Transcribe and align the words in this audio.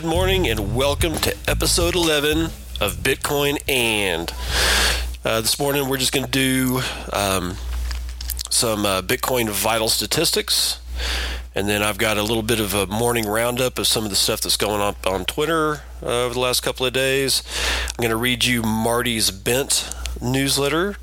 Good 0.00 0.08
morning 0.08 0.48
and 0.48 0.74
welcome 0.74 1.16
to 1.16 1.36
episode 1.46 1.94
11 1.94 2.44
of 2.80 2.96
Bitcoin 3.02 3.58
and. 3.68 4.32
Uh, 5.22 5.42
this 5.42 5.60
morning 5.60 5.90
we're 5.90 5.98
just 5.98 6.10
going 6.10 6.24
to 6.24 6.30
do 6.30 6.80
um, 7.12 7.58
some 8.48 8.86
uh, 8.86 9.02
Bitcoin 9.02 9.50
vital 9.50 9.90
statistics. 9.90 10.80
And 11.54 11.68
then 11.68 11.82
I've 11.82 11.98
got 11.98 12.16
a 12.16 12.22
little 12.22 12.42
bit 12.42 12.60
of 12.60 12.72
a 12.72 12.86
morning 12.86 13.26
roundup 13.26 13.78
of 13.78 13.86
some 13.86 14.04
of 14.04 14.10
the 14.10 14.16
stuff 14.16 14.40
that's 14.40 14.56
going 14.56 14.80
on 14.80 14.96
on 15.06 15.26
Twitter 15.26 15.82
uh, 16.02 16.24
over 16.24 16.32
the 16.32 16.40
last 16.40 16.62
couple 16.62 16.86
of 16.86 16.94
days. 16.94 17.42
I'm 17.90 18.02
going 18.02 18.08
to 18.08 18.16
read 18.16 18.46
you 18.46 18.62
Marty's 18.62 19.30
Bent 19.30 19.94
newsletter, 20.22 20.96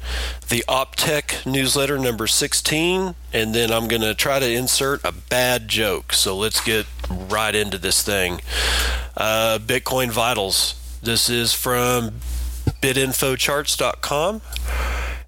the 0.50 0.64
Optech 0.68 1.46
newsletter 1.46 1.98
number 1.98 2.28
16, 2.28 3.16
and 3.34 3.56
then 3.56 3.71
I'm 3.71 3.88
going 3.88 4.02
to 4.02 4.14
try 4.14 4.39
to 4.39 4.50
insert 4.50 5.04
a 5.04 5.12
bad 5.12 5.68
joke. 5.68 6.14
So 6.14 6.36
let's 6.36 6.64
get 6.64 6.86
right 7.10 7.56
into 7.56 7.78
this 7.78 8.04
thing. 8.04 8.42
Uh, 9.16 9.60
Bitcoin 9.60 10.11
Vitals. 10.11 10.75
This 11.02 11.30
is 11.30 11.54
from 11.54 12.11
bitinfocharts.com. 12.82 14.42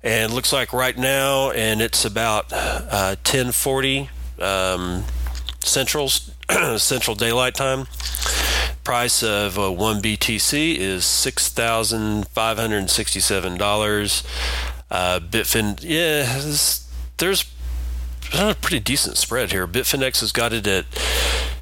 And 0.01 0.33
looks 0.33 0.53
like 0.53 0.71
right 0.71 0.97
now, 0.97 1.51
and 1.51 1.81
it's 1.81 2.05
about 2.05 2.53
uh, 2.53 3.15
1040 3.25 4.09
um, 4.39 5.03
Central 5.59 6.09
Central 6.77 7.15
Daylight 7.15 7.55
Time. 7.55 7.87
Price 8.83 9.21
of 9.21 9.59
uh, 9.59 9.71
one 9.71 10.01
BTC 10.01 10.77
is 10.77 11.05
six 11.05 11.49
thousand 11.49 12.27
five 12.29 12.57
hundred 12.57 12.89
sixty-seven 12.89 13.57
dollars. 13.57 14.23
Uh, 14.89 15.19
Bitfin, 15.19 15.77
yeah, 15.83 16.41
there's 17.17 17.45
a 18.33 18.55
pretty 18.55 18.79
decent 18.79 19.17
spread 19.17 19.51
here. 19.51 19.67
Bitfinex 19.67 20.21
has 20.21 20.31
got 20.31 20.53
it 20.53 20.65
at 20.65 20.85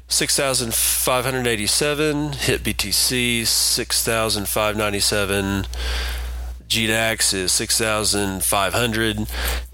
6,587. 0.08 2.30
HitBTC 2.30 3.46
6,597. 3.46 5.66
GDAX 6.68 7.32
is 7.32 7.50
6,500, 7.52 9.16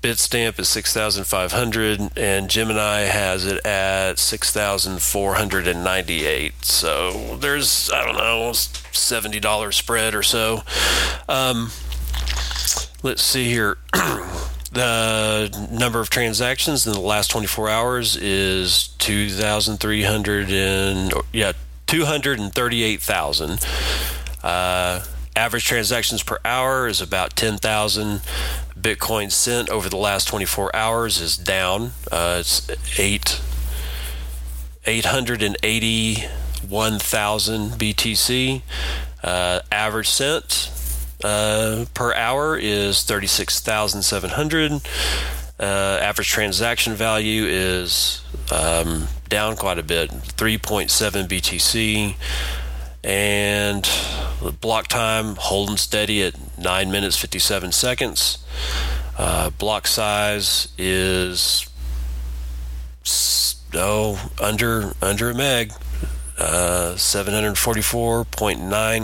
Bitstamp 0.01 0.61
is 0.61 0.69
6,500, 0.69 2.17
and 2.17 2.49
Gemini 2.49 3.01
has 3.01 3.45
it 3.45 3.67
at 3.67 4.21
6,498. 4.21 6.65
So 6.65 7.37
there's, 7.39 7.91
I 7.91 8.05
don't 8.05 8.17
know, 8.17 8.53
$70 8.53 9.75
spread 9.75 10.15
or 10.15 10.23
so. 10.23 10.63
Um, 11.29 11.73
let's 13.03 13.25
see 13.25 13.51
here. 13.51 13.77
the 14.73 15.69
number 15.73 15.99
of 16.01 16.11
transactions 16.11 16.87
in 16.87 16.93
the 16.93 17.01
last 17.01 17.33
24 17.33 17.71
hours 17.71 18.17
is 18.17 18.89
2,300 18.99 20.51
and, 20.51 21.13
yeah, 21.33 21.55
238,000. 21.87 23.67
Uh, 24.45 25.03
Average 25.37 25.65
transactions 25.65 26.23
per 26.23 26.39
hour 26.45 26.87
is 26.87 27.01
about 27.01 27.35
10,000. 27.35 28.21
Bitcoin 28.79 29.33
sent 29.33 29.69
over 29.69 29.89
the 29.89 29.97
last 29.97 30.29
24 30.29 30.75
hours 30.77 31.21
is 31.21 31.37
down. 31.37 31.91
Uh, 32.13 32.37
it's 32.41 32.71
eight 32.99 33.41
881,000 34.87 37.71
BTC. 37.71 38.63
Uh, 39.23 39.61
average 39.73 40.09
sent 40.09 40.71
uh, 41.25 41.87
per 41.95 42.15
hour 42.15 42.57
is 42.57 43.03
36,700. 43.03 44.73
Uh, 45.59 45.99
average 46.03 46.29
transaction 46.29 46.95
value 46.95 47.45
is 47.47 48.23
um, 48.53 49.09
down 49.29 49.57
quite 49.57 49.79
a 49.79 49.83
bit, 49.83 50.11
3.7 50.11 51.27
BTC 51.27 52.15
and 53.05 53.85
block 54.61 54.89
time 54.89 55.37
holding 55.37 55.77
steady 55.77 56.23
at 56.23 56.35
9 56.59 56.91
minutes 56.91 57.17
57 57.17 57.73
seconds. 57.73 58.39
Uh, 59.17 59.51
block 59.51 59.87
size 59.87 60.69
is 60.77 61.69
oh 63.75 64.31
under 64.41 64.93
under 65.01 65.31
a 65.31 65.35
meg. 65.35 65.73
Uh, 66.37 66.95
744.9 66.97 68.27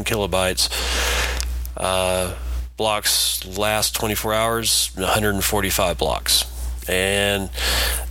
kilobytes. 0.05 0.69
Uh, 1.77 2.35
blocks 2.77 3.47
last 3.47 3.95
24 3.95 4.35
hours 4.35 4.91
145 4.97 5.99
blocks. 5.99 6.45
And 6.89 7.51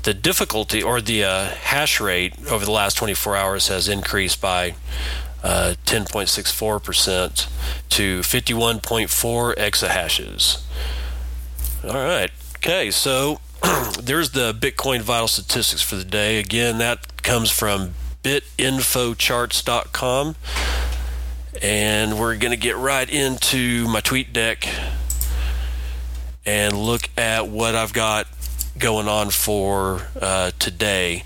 the 0.04 0.14
difficulty 0.14 0.82
or 0.82 1.02
the 1.02 1.26
uh, 1.26 1.46
hash 1.48 2.00
rate 2.00 2.34
over 2.50 2.64
the 2.64 2.72
last 2.72 2.96
24 2.96 3.36
hours 3.36 3.68
has 3.68 3.90
increased 3.90 4.40
by 4.40 4.76
10.64% 5.44 7.10
uh, 7.10 7.30
to 7.90 8.20
51.4 8.20 9.56
exahashes. 9.56 10.64
All 11.84 11.94
right. 11.94 12.32
Okay, 12.58 12.92
so 12.92 13.40
there's 14.02 14.32
the 14.32 14.54
Bitcoin 14.54 15.02
vital 15.02 15.28
statistics 15.28 15.82
for 15.82 15.96
the 15.96 16.04
day. 16.04 16.40
Again, 16.40 16.78
that 16.80 17.24
comes 17.24 17.50
from 17.50 17.94
bitinfocharts.com. 18.24 20.36
And 21.62 22.20
we're 22.20 22.38
going 22.38 22.52
to 22.52 22.58
get 22.58 22.78
right 22.78 23.10
into 23.10 23.88
my 23.88 24.02
tweet 24.02 24.32
deck 24.32 24.68
and 26.46 26.78
look 26.78 27.10
at 27.18 27.48
what 27.48 27.76
I've 27.76 27.94
got 27.94 28.28
going 28.78 29.08
on 29.08 29.30
for 29.30 30.02
uh, 30.20 30.52
today. 30.60 31.24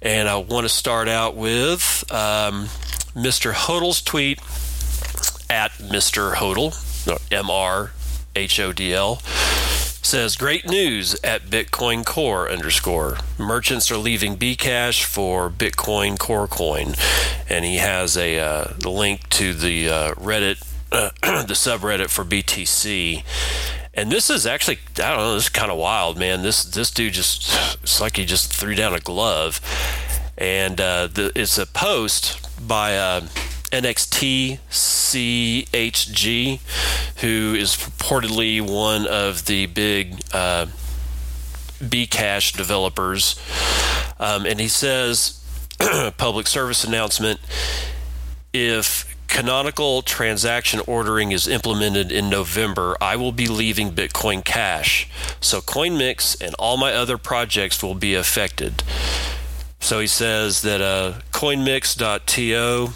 And 0.00 0.28
I 0.28 0.36
want 0.36 0.64
to 0.64 0.68
start 0.68 1.08
out 1.08 1.36
with 1.36 2.04
um, 2.12 2.68
Mr. 3.16 3.54
Hodl's 3.54 4.02
tweet 4.02 4.38
at 5.48 5.72
Mr. 5.78 6.34
Hodl, 6.34 6.74
M 7.32 7.50
R 7.50 7.92
H 8.34 8.60
O 8.60 8.72
D 8.74 8.92
L, 8.92 9.16
says 10.02 10.36
great 10.36 10.68
news 10.68 11.16
at 11.24 11.44
Bitcoin 11.44 12.04
Core 12.04 12.50
underscore. 12.50 13.16
Merchants 13.38 13.90
are 13.90 13.96
leaving 13.96 14.36
Bcash 14.36 15.02
for 15.02 15.48
Bitcoin 15.48 16.18
Core 16.18 16.46
Coin, 16.46 16.94
and 17.48 17.64
he 17.64 17.76
has 17.76 18.18
a 18.18 18.38
uh, 18.38 18.74
link 18.84 19.26
to 19.30 19.54
the 19.54 19.88
uh, 19.88 20.14
Reddit, 20.14 20.62
uh, 20.92 21.10
the 21.44 21.54
subreddit 21.54 22.10
for 22.10 22.24
BTC. 22.24 23.24
And 23.94 24.12
this 24.12 24.28
is 24.28 24.44
actually, 24.44 24.78
I 24.98 25.08
don't 25.08 25.16
know, 25.16 25.34
this 25.34 25.44
is 25.44 25.48
kind 25.48 25.72
of 25.72 25.78
wild, 25.78 26.18
man. 26.18 26.42
This 26.42 26.62
this 26.64 26.90
dude 26.90 27.14
just, 27.14 27.48
it's 27.82 27.98
like 27.98 28.18
he 28.18 28.26
just 28.26 28.54
threw 28.54 28.74
down 28.74 28.92
a 28.92 29.00
glove. 29.00 29.62
And 30.36 30.78
uh, 30.78 31.06
the, 31.06 31.32
it's 31.34 31.56
a 31.56 31.64
post 31.64 32.45
by 32.60 32.96
uh, 32.96 33.22
NXTCHG, 33.72 34.60
who 37.20 37.54
is 37.54 37.76
purportedly 37.76 38.60
one 38.60 39.06
of 39.06 39.46
the 39.46 39.66
big 39.66 40.20
uh, 40.32 40.66
Bcash 41.80 42.56
developers. 42.56 43.40
Um, 44.18 44.46
and 44.46 44.58
he 44.60 44.68
says, 44.68 45.44
public 46.16 46.46
service 46.46 46.84
announcement 46.84 47.40
if 48.56 49.14
canonical 49.28 50.00
transaction 50.00 50.80
ordering 50.86 51.32
is 51.32 51.46
implemented 51.46 52.10
in 52.10 52.30
November, 52.30 52.96
I 53.02 53.16
will 53.16 53.32
be 53.32 53.46
leaving 53.46 53.90
Bitcoin 53.90 54.42
Cash. 54.42 55.08
So 55.40 55.60
CoinMix 55.60 56.40
and 56.40 56.54
all 56.54 56.78
my 56.78 56.92
other 56.92 57.18
projects 57.18 57.82
will 57.82 57.94
be 57.94 58.14
affected. 58.14 58.82
So 59.80 60.00
he 60.00 60.06
says 60.06 60.62
that 60.62 60.80
uh, 60.80 61.20
coinmix.to 61.32 62.88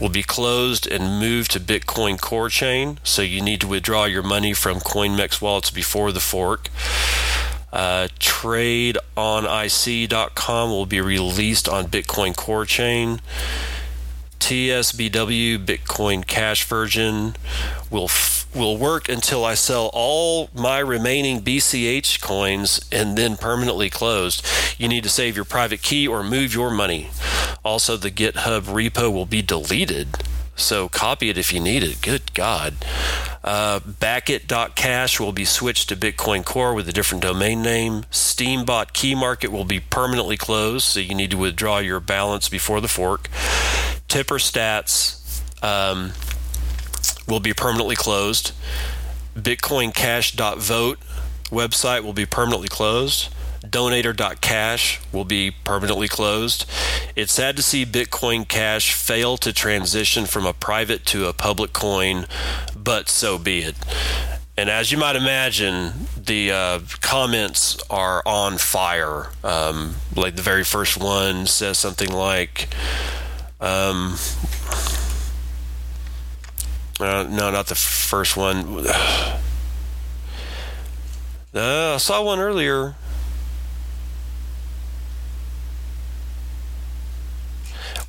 will 0.00 0.08
be 0.08 0.22
closed 0.22 0.86
and 0.86 1.20
moved 1.20 1.50
to 1.52 1.60
Bitcoin 1.60 2.20
Core 2.20 2.48
Chain. 2.48 2.98
So 3.02 3.22
you 3.22 3.42
need 3.42 3.60
to 3.62 3.68
withdraw 3.68 4.04
your 4.04 4.22
money 4.22 4.54
from 4.54 4.78
CoinMix 4.78 5.42
wallets 5.42 5.70
before 5.70 6.12
the 6.12 6.20
fork. 6.20 6.68
Uh, 7.72 8.08
TradeOnIC.com 8.18 10.70
will 10.70 10.86
be 10.86 11.00
released 11.00 11.68
on 11.68 11.86
Bitcoin 11.86 12.34
Core 12.34 12.64
Chain. 12.64 13.20
TSBW 14.40 15.64
Bitcoin 15.66 16.26
Cash 16.26 16.64
version 16.64 17.36
will 17.90 18.08
will 18.54 18.76
work 18.76 19.08
until 19.08 19.44
I 19.44 19.54
sell 19.54 19.90
all 19.92 20.50
my 20.54 20.78
remaining 20.78 21.40
BCH 21.40 22.20
coins 22.20 22.80
and 22.90 23.16
then 23.16 23.36
permanently 23.36 23.90
closed. 23.90 24.46
You 24.78 24.88
need 24.88 25.04
to 25.04 25.10
save 25.10 25.36
your 25.36 25.44
private 25.44 25.82
key 25.82 26.06
or 26.06 26.22
move 26.22 26.54
your 26.54 26.70
money. 26.70 27.10
Also, 27.64 27.96
the 27.96 28.10
GitHub 28.10 28.62
repo 28.62 29.12
will 29.12 29.26
be 29.26 29.42
deleted. 29.42 30.08
So 30.56 30.88
copy 30.88 31.30
it 31.30 31.38
if 31.38 31.52
you 31.52 31.60
need 31.60 31.84
it. 31.84 32.02
Good 32.02 32.34
God. 32.34 32.74
Uh, 33.44 33.78
Backit.cash 33.80 35.20
will 35.20 35.32
be 35.32 35.44
switched 35.44 35.88
to 35.88 35.96
Bitcoin 35.96 36.44
Core 36.44 36.74
with 36.74 36.88
a 36.88 36.92
different 36.92 37.22
domain 37.22 37.62
name. 37.62 38.02
Steambot 38.10 38.92
Key 38.92 39.14
Market 39.14 39.52
will 39.52 39.64
be 39.64 39.78
permanently 39.78 40.36
closed, 40.36 40.84
so 40.84 41.00
you 41.00 41.14
need 41.14 41.30
to 41.30 41.38
withdraw 41.38 41.78
your 41.78 42.00
balance 42.00 42.48
before 42.48 42.80
the 42.80 42.88
fork. 42.88 43.28
Tipper 44.08 44.38
Stats 44.38 45.18
um, 45.62 46.12
will 47.28 47.40
be 47.40 47.52
permanently 47.52 47.96
closed. 47.96 48.52
Bitcoin 49.36 49.94
Cash.vote 49.94 50.98
website 51.50 52.02
will 52.02 52.12
be 52.12 52.26
permanently 52.26 52.68
closed. 52.68 53.32
Donator.cash 53.62 55.00
will 55.12 55.24
be 55.24 55.50
permanently 55.64 56.08
closed. 56.08 56.64
It's 57.14 57.32
sad 57.32 57.56
to 57.56 57.62
see 57.62 57.84
Bitcoin 57.84 58.46
Cash 58.48 58.94
fail 58.94 59.36
to 59.38 59.52
transition 59.52 60.26
from 60.26 60.46
a 60.46 60.52
private 60.52 61.04
to 61.06 61.26
a 61.26 61.32
public 61.32 61.72
coin, 61.72 62.26
but 62.76 63.08
so 63.08 63.38
be 63.38 63.60
it. 63.60 63.76
And 64.56 64.68
as 64.68 64.90
you 64.90 64.98
might 64.98 65.16
imagine, 65.16 65.92
the 66.16 66.50
uh, 66.50 66.80
comments 67.00 67.78
are 67.90 68.22
on 68.26 68.58
fire. 68.58 69.30
Um, 69.44 69.96
like 70.16 70.34
the 70.34 70.42
very 70.42 70.64
first 70.64 70.96
one 70.96 71.46
says 71.46 71.78
something 71.78 72.12
like, 72.12 72.68
um, 73.60 74.16
uh, 77.00 77.24
no, 77.24 77.50
not 77.50 77.66
the 77.66 77.74
first 77.74 78.36
one. 78.36 78.86
Uh, 81.54 81.94
I 81.94 81.96
saw 81.96 82.22
one 82.22 82.40
earlier. 82.40 82.94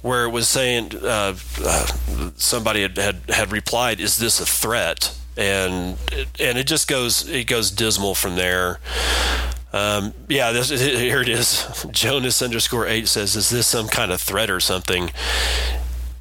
Where 0.01 0.25
it 0.25 0.29
was 0.29 0.49
saying 0.49 0.91
uh, 1.01 1.35
uh, 1.63 1.87
somebody 2.35 2.81
had, 2.81 2.97
had 2.97 3.21
had 3.29 3.51
replied, 3.53 4.01
"Is 4.01 4.17
this 4.17 4.41
a 4.41 4.45
threat?" 4.45 5.17
and 5.39 5.97
and 6.37 6.57
it 6.57 6.67
just 6.67 6.87
goes 6.87 7.27
it 7.29 7.47
goes 7.47 7.71
dismal 7.71 8.13
from 8.13 8.35
there. 8.35 8.79
Um, 9.71 10.13
yeah, 10.27 10.51
this, 10.51 10.69
here 10.69 11.21
it 11.21 11.29
is. 11.29 11.65
Jonas 11.91 12.41
underscore 12.41 12.87
eight 12.87 13.07
says, 13.07 13.35
"Is 13.35 13.49
this 13.49 13.67
some 13.67 13.87
kind 13.87 14.11
of 14.11 14.19
threat 14.19 14.49
or 14.49 14.59
something?" 14.59 15.11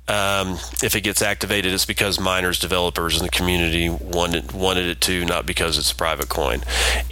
Um, 0.08 0.54
if 0.82 0.96
it 0.96 1.02
gets 1.02 1.20
activated, 1.20 1.74
it's 1.74 1.84
because 1.84 2.18
miners, 2.18 2.58
developers, 2.58 3.20
and 3.20 3.26
the 3.26 3.30
community 3.30 3.90
wanted 3.90 4.52
wanted 4.52 4.86
it 4.86 5.02
to, 5.02 5.26
not 5.26 5.44
because 5.44 5.76
it's 5.76 5.92
a 5.92 5.94
private 5.94 6.30
coin. 6.30 6.62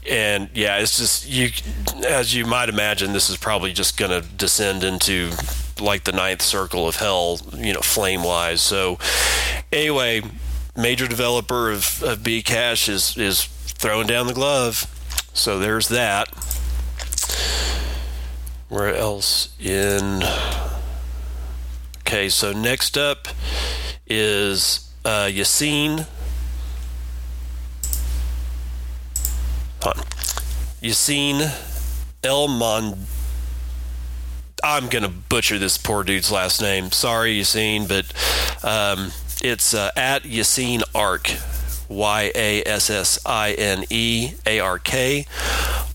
And 0.09 0.49
yeah, 0.55 0.79
it's 0.79 0.97
just 0.97 1.29
you, 1.29 1.51
as 2.07 2.35
you 2.35 2.47
might 2.47 2.71
imagine, 2.71 3.13
this 3.13 3.29
is 3.29 3.37
probably 3.37 3.75
just 3.75 3.99
going 3.99 4.11
to 4.11 4.27
descend 4.27 4.83
into 4.83 5.33
like 5.79 6.05
the 6.05 6.13
ninth 6.13 6.41
circle 6.41 6.89
of 6.89 6.97
hell, 6.97 7.39
you 7.55 7.75
know, 7.75 7.83
flame 7.83 8.23
wise. 8.23 8.63
So 8.63 8.99
anyway, 9.71 10.23
major 10.75 11.07
developer 11.07 11.71
of, 11.71 12.03
of 12.03 12.21
Bcash 12.21 12.89
is 12.89 13.15
is 13.19 13.45
throwing 13.45 14.07
down 14.07 14.27
the 14.27 14.35
glove. 14.35 14.91
So 15.35 15.59
there's 15.59 15.89
that. 15.89 16.29
Where 18.71 18.95
else 18.95 19.55
in? 19.61 20.23
Okay, 22.07 22.29
so 22.29 22.53
next 22.53 22.97
up 22.97 23.27
is 24.07 24.93
uh, 25.05 25.25
Yassine. 25.25 26.07
Hold. 29.83 29.97
Yassine 30.81 31.53
El 32.23 32.47
Mon. 32.47 32.97
I'm 34.63 34.87
gonna 34.87 35.09
butcher 35.09 35.59
this 35.59 35.77
poor 35.77 36.05
dude's 36.05 36.31
last 36.31 36.63
name. 36.63 36.93
Sorry, 36.93 37.41
Yassine, 37.41 37.89
but 37.89 38.13
um, 38.65 39.11
it's 39.43 39.75
uh, 39.75 39.91
at 39.97 40.23
Yassine 40.23 40.85
Ark, 40.95 41.29
Y 41.89 42.31
A 42.37 42.63
S 42.63 42.89
S 42.89 43.19
I 43.27 43.51
N 43.51 43.85
E 43.91 44.35
A 44.47 44.61
R 44.61 44.79
K, 44.79 45.27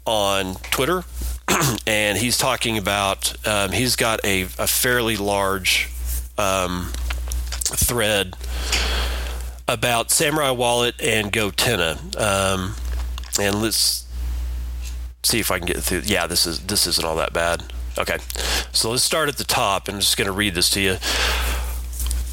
on 0.06 0.56
Twitter. 0.72 1.06
and 1.88 2.18
he's 2.18 2.38
talking 2.38 2.78
about, 2.78 3.34
um, 3.48 3.72
he's 3.72 3.96
got 3.96 4.19
a, 4.25 4.42
a 4.42 4.68
fairly 4.68 5.16
large 5.16 5.88
um, 6.42 6.92
thread 7.62 8.36
about 9.68 10.12
Samurai 10.12 10.52
Wallet 10.52 10.96
and 11.02 11.32
Gotenna. 11.32 11.98
Um, 12.20 12.76
and 13.40 13.62
let's 13.62 14.06
see 15.24 15.40
if 15.40 15.52
I 15.52 15.60
can 15.60 15.68
get 15.68 15.78
through. 15.78 16.02
Yeah, 16.06 16.28
this 16.28 16.46
is 16.46 16.60
this 16.62 16.88
isn't 16.88 17.06
all 17.06 17.16
that 17.18 17.34
bad. 17.34 17.64
Okay, 17.98 18.18
so 18.72 18.92
let's 18.92 19.04
start 19.04 19.28
at 19.28 19.38
the 19.38 19.44
top, 19.44 19.90
I'm 19.90 20.00
just 20.00 20.16
going 20.16 20.28
to 20.28 20.32
read 20.32 20.56
this 20.56 20.70
to 20.72 20.80
you. 20.80 20.98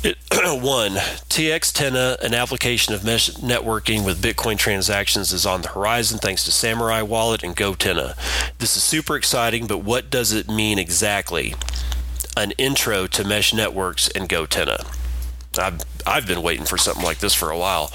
It, 0.04 0.16
one, 0.62 0.92
TxTenna, 0.92 2.20
an 2.20 2.32
application 2.32 2.94
of 2.94 3.04
mesh 3.04 3.30
networking 3.30 4.06
with 4.06 4.22
Bitcoin 4.22 4.56
transactions, 4.56 5.32
is 5.32 5.44
on 5.44 5.62
the 5.62 5.68
horizon 5.70 6.18
thanks 6.18 6.44
to 6.44 6.52
Samurai 6.52 7.02
Wallet 7.02 7.42
and 7.42 7.56
GoTenna. 7.56 8.14
This 8.58 8.76
is 8.76 8.84
super 8.84 9.16
exciting, 9.16 9.66
but 9.66 9.78
what 9.78 10.10
does 10.10 10.32
it 10.32 10.48
mean 10.48 10.78
exactly? 10.78 11.54
An 12.38 12.52
intro 12.52 13.08
to 13.08 13.24
mesh 13.24 13.52
networks 13.52 14.06
and 14.10 14.28
GoTenna. 14.28 14.86
I've, 15.58 15.80
I've 16.06 16.24
been 16.24 16.40
waiting 16.40 16.66
for 16.66 16.78
something 16.78 17.02
like 17.02 17.18
this 17.18 17.34
for 17.34 17.50
a 17.50 17.58
while. 17.58 17.90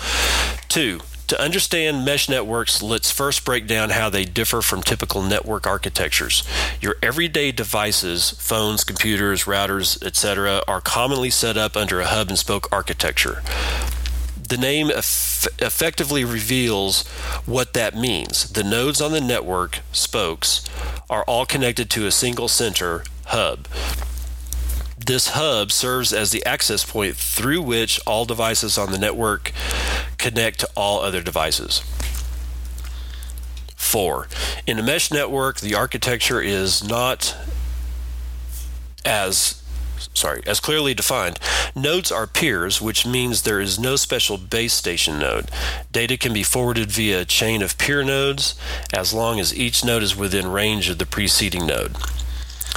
Two, 0.67 0.99
to 1.27 1.41
understand 1.41 2.03
mesh 2.03 2.27
networks, 2.27 2.83
let's 2.83 3.09
first 3.09 3.45
break 3.45 3.67
down 3.67 3.91
how 3.91 4.09
they 4.09 4.25
differ 4.25 4.61
from 4.61 4.81
typical 4.81 5.21
network 5.21 5.65
architectures. 5.65 6.43
Your 6.81 6.97
everyday 7.01 7.53
devices, 7.53 8.31
phones, 8.31 8.83
computers, 8.83 9.45
routers, 9.45 10.03
etc., 10.05 10.61
are 10.67 10.81
commonly 10.81 11.29
set 11.29 11.55
up 11.55 11.77
under 11.77 12.01
a 12.01 12.07
hub 12.07 12.27
and 12.27 12.37
spoke 12.37 12.67
architecture. 12.69 13.43
The 14.49 14.57
name 14.57 14.91
eff- 14.91 15.47
effectively 15.59 16.25
reveals 16.25 17.07
what 17.45 17.73
that 17.75 17.95
means. 17.95 18.51
The 18.51 18.63
nodes 18.65 18.99
on 18.99 19.13
the 19.13 19.21
network, 19.21 19.79
spokes, 19.93 20.65
are 21.09 21.23
all 21.23 21.45
connected 21.45 21.89
to 21.91 22.05
a 22.05 22.11
single 22.11 22.49
center, 22.49 23.05
hub. 23.27 23.69
This 25.05 25.29
hub 25.29 25.71
serves 25.71 26.13
as 26.13 26.31
the 26.31 26.45
access 26.45 26.85
point 26.85 27.17
through 27.17 27.61
which 27.61 27.99
all 28.07 28.23
devices 28.23 28.77
on 28.77 28.91
the 28.91 28.97
network 28.97 29.51
connect 30.17 30.59
to 30.59 30.69
all 30.77 31.01
other 31.01 31.21
devices. 31.21 31.83
Four, 33.75 34.27
in 34.65 34.79
a 34.79 34.83
mesh 34.83 35.11
network, 35.11 35.59
the 35.59 35.75
architecture 35.75 36.39
is 36.41 36.87
not 36.87 37.35
as 39.03 39.61
sorry, 40.13 40.41
as 40.45 40.59
clearly 40.59 40.93
defined. 40.93 41.37
Nodes 41.75 42.11
are 42.11 42.27
peers, 42.27 42.81
which 42.81 43.05
means 43.05 43.41
there 43.41 43.59
is 43.59 43.77
no 43.77 43.95
special 43.97 44.37
base 44.37 44.73
station 44.73 45.19
node. 45.19 45.49
Data 45.91 46.17
can 46.17 46.33
be 46.33 46.43
forwarded 46.43 46.91
via 46.91 47.21
a 47.21 47.25
chain 47.25 47.61
of 47.61 47.77
peer 47.77 48.03
nodes 48.03 48.55
as 48.93 49.13
long 49.13 49.39
as 49.39 49.57
each 49.57 49.83
node 49.83 50.03
is 50.03 50.15
within 50.15 50.47
range 50.47 50.89
of 50.89 50.97
the 50.97 51.05
preceding 51.05 51.65
node. 51.65 51.95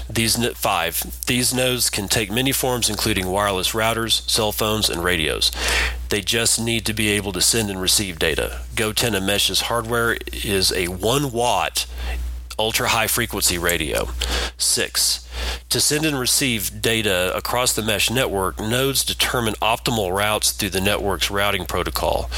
These 0.09 0.37
five. 0.55 1.03
These 1.27 1.53
nodes 1.53 1.91
can 1.91 2.09
take 2.09 2.31
many 2.31 2.53
forms, 2.53 2.89
including 2.89 3.27
wireless 3.27 3.73
routers, 3.73 4.29
cell 4.29 4.53
phones, 4.53 4.89
and 4.89 5.03
radios. 5.03 5.51
They 6.09 6.21
just 6.21 6.61
need 6.61 6.87
to 6.87 6.95
be 6.95 7.09
able 7.09 7.33
to 7.33 7.41
send 7.41 7.71
and 7.71 7.81
receive 7.81 8.19
data. 8.19 8.61
GoTenna 8.75 9.23
Mesh's 9.23 9.63
hardware 9.63 10.17
is 10.33 10.73
a 10.73 10.87
one 10.87 11.33
watt 11.33 11.87
ultra 12.59 12.89
high 12.89 13.07
frequency 13.07 13.59
radio. 13.59 14.09
Six. 14.57 15.29
To 15.69 15.81
send 15.81 16.07
and 16.07 16.19
receive 16.19 16.81
data 16.81 17.37
across 17.37 17.73
the 17.73 17.83
mesh 17.83 18.11
network, 18.11 18.59
nodes 18.59 19.05
determine 19.05 19.55
optimal 19.55 20.17
routes 20.17 20.53
through 20.53 20.71
the 20.71 20.81
network's 20.81 21.31
routing 21.31 21.67
protocol. 21.67 22.31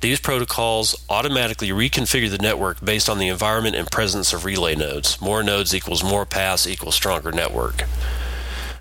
These 0.00 0.20
protocols 0.20 0.96
automatically 1.10 1.68
reconfigure 1.68 2.30
the 2.30 2.38
network 2.38 2.82
based 2.84 3.08
on 3.08 3.18
the 3.18 3.28
environment 3.28 3.76
and 3.76 3.90
presence 3.90 4.32
of 4.32 4.44
relay 4.44 4.74
nodes. 4.74 5.20
More 5.20 5.42
nodes 5.42 5.74
equals 5.74 6.02
more 6.02 6.24
paths 6.24 6.66
equals 6.66 6.94
stronger 6.94 7.32
network. 7.32 7.84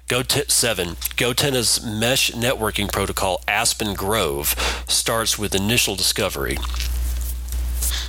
Go 0.07 0.21
t- 0.21 0.43
7. 0.47 0.89
GoTenna's 1.17 1.83
mesh 1.83 2.29
networking 2.31 2.91
protocol 2.91 3.41
Aspen 3.47 3.95
Grove 3.95 4.49
starts 4.87 5.39
with 5.39 5.55
initial 5.55 5.95
discovery. 5.95 6.57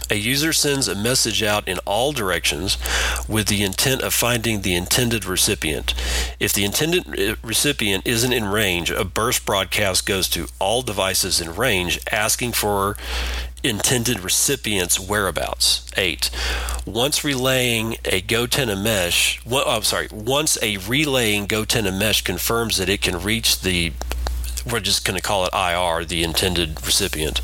A 0.08 0.14
user 0.14 0.52
sends 0.52 0.86
a 0.86 0.94
message 0.94 1.42
out 1.42 1.66
in 1.66 1.78
all 1.84 2.12
directions 2.12 2.78
with 3.28 3.48
the 3.48 3.64
intent 3.64 4.02
of 4.02 4.14
finding 4.14 4.60
the 4.60 4.74
intended 4.74 5.24
recipient. 5.24 5.94
If 6.38 6.52
the 6.52 6.64
intended 6.64 7.18
uh, 7.18 7.36
recipient 7.42 8.06
isn't 8.06 8.32
in 8.32 8.44
range, 8.44 8.90
a 8.90 9.04
burst 9.04 9.44
broadcast 9.44 10.06
goes 10.06 10.28
to 10.30 10.46
all 10.60 10.82
devices 10.82 11.40
in 11.40 11.56
range 11.56 11.98
asking 12.10 12.52
for 12.52 12.96
intended 13.64 14.20
recipient's 14.20 15.00
whereabouts. 15.00 15.90
8. 15.96 16.30
Once 16.86 17.24
relaying 17.24 17.94
a 18.04 18.22
GoTenna 18.22 18.80
mesh, 18.80 19.44
well, 19.44 19.68
I'm 19.68 19.82
sorry, 19.82 20.08
once 20.12 20.56
a 20.62 20.76
relaying 20.76 21.48
GoTenna 21.48 21.96
mesh 21.98 22.22
confirms 22.22 22.76
that 22.76 22.88
it 22.88 23.02
can 23.02 23.20
reach 23.20 23.60
the 23.60 23.92
we're 24.70 24.80
just 24.80 25.04
going 25.04 25.16
to 25.16 25.22
call 25.22 25.44
it 25.46 25.54
IR, 25.54 26.04
the 26.04 26.24
intended 26.24 26.84
recipient. 26.84 27.40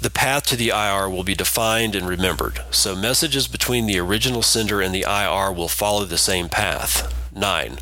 The 0.00 0.10
path 0.10 0.46
to 0.46 0.56
the 0.56 0.68
IR 0.68 1.08
will 1.08 1.24
be 1.24 1.34
defined 1.34 1.94
and 1.94 2.08
remembered, 2.08 2.62
so 2.70 2.94
messages 2.94 3.48
between 3.48 3.86
the 3.86 3.98
original 3.98 4.42
sender 4.42 4.80
and 4.80 4.94
the 4.94 5.06
IR 5.08 5.52
will 5.52 5.68
follow 5.68 6.04
the 6.04 6.18
same 6.18 6.48
path. 6.48 7.12
9. 7.34 7.78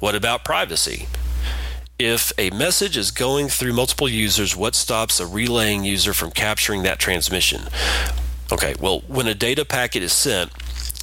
What 0.00 0.14
about 0.14 0.44
privacy? 0.44 1.06
If 1.98 2.32
a 2.38 2.50
message 2.50 2.96
is 2.96 3.10
going 3.10 3.48
through 3.48 3.74
multiple 3.74 4.08
users, 4.08 4.56
what 4.56 4.74
stops 4.74 5.20
a 5.20 5.26
relaying 5.26 5.84
user 5.84 6.14
from 6.14 6.30
capturing 6.30 6.82
that 6.82 6.98
transmission? 6.98 7.64
Okay, 8.50 8.74
well, 8.80 9.00
when 9.06 9.28
a 9.28 9.34
data 9.34 9.64
packet 9.64 10.02
is 10.02 10.12
sent, 10.12 10.50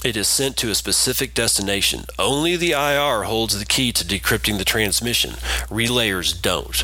it 0.04 0.16
is 0.16 0.28
sent 0.28 0.58
to 0.58 0.70
a 0.70 0.76
specific 0.76 1.34
destination. 1.34 2.06
Only 2.20 2.56
the 2.56 2.72
IR 2.72 3.24
holds 3.24 3.58
the 3.58 3.66
key 3.66 3.92
to 3.94 4.06
decrypting 4.06 4.58
the 4.58 4.66
transmission. 4.66 5.32
Relayers 5.70 6.40
don't. 6.40 6.84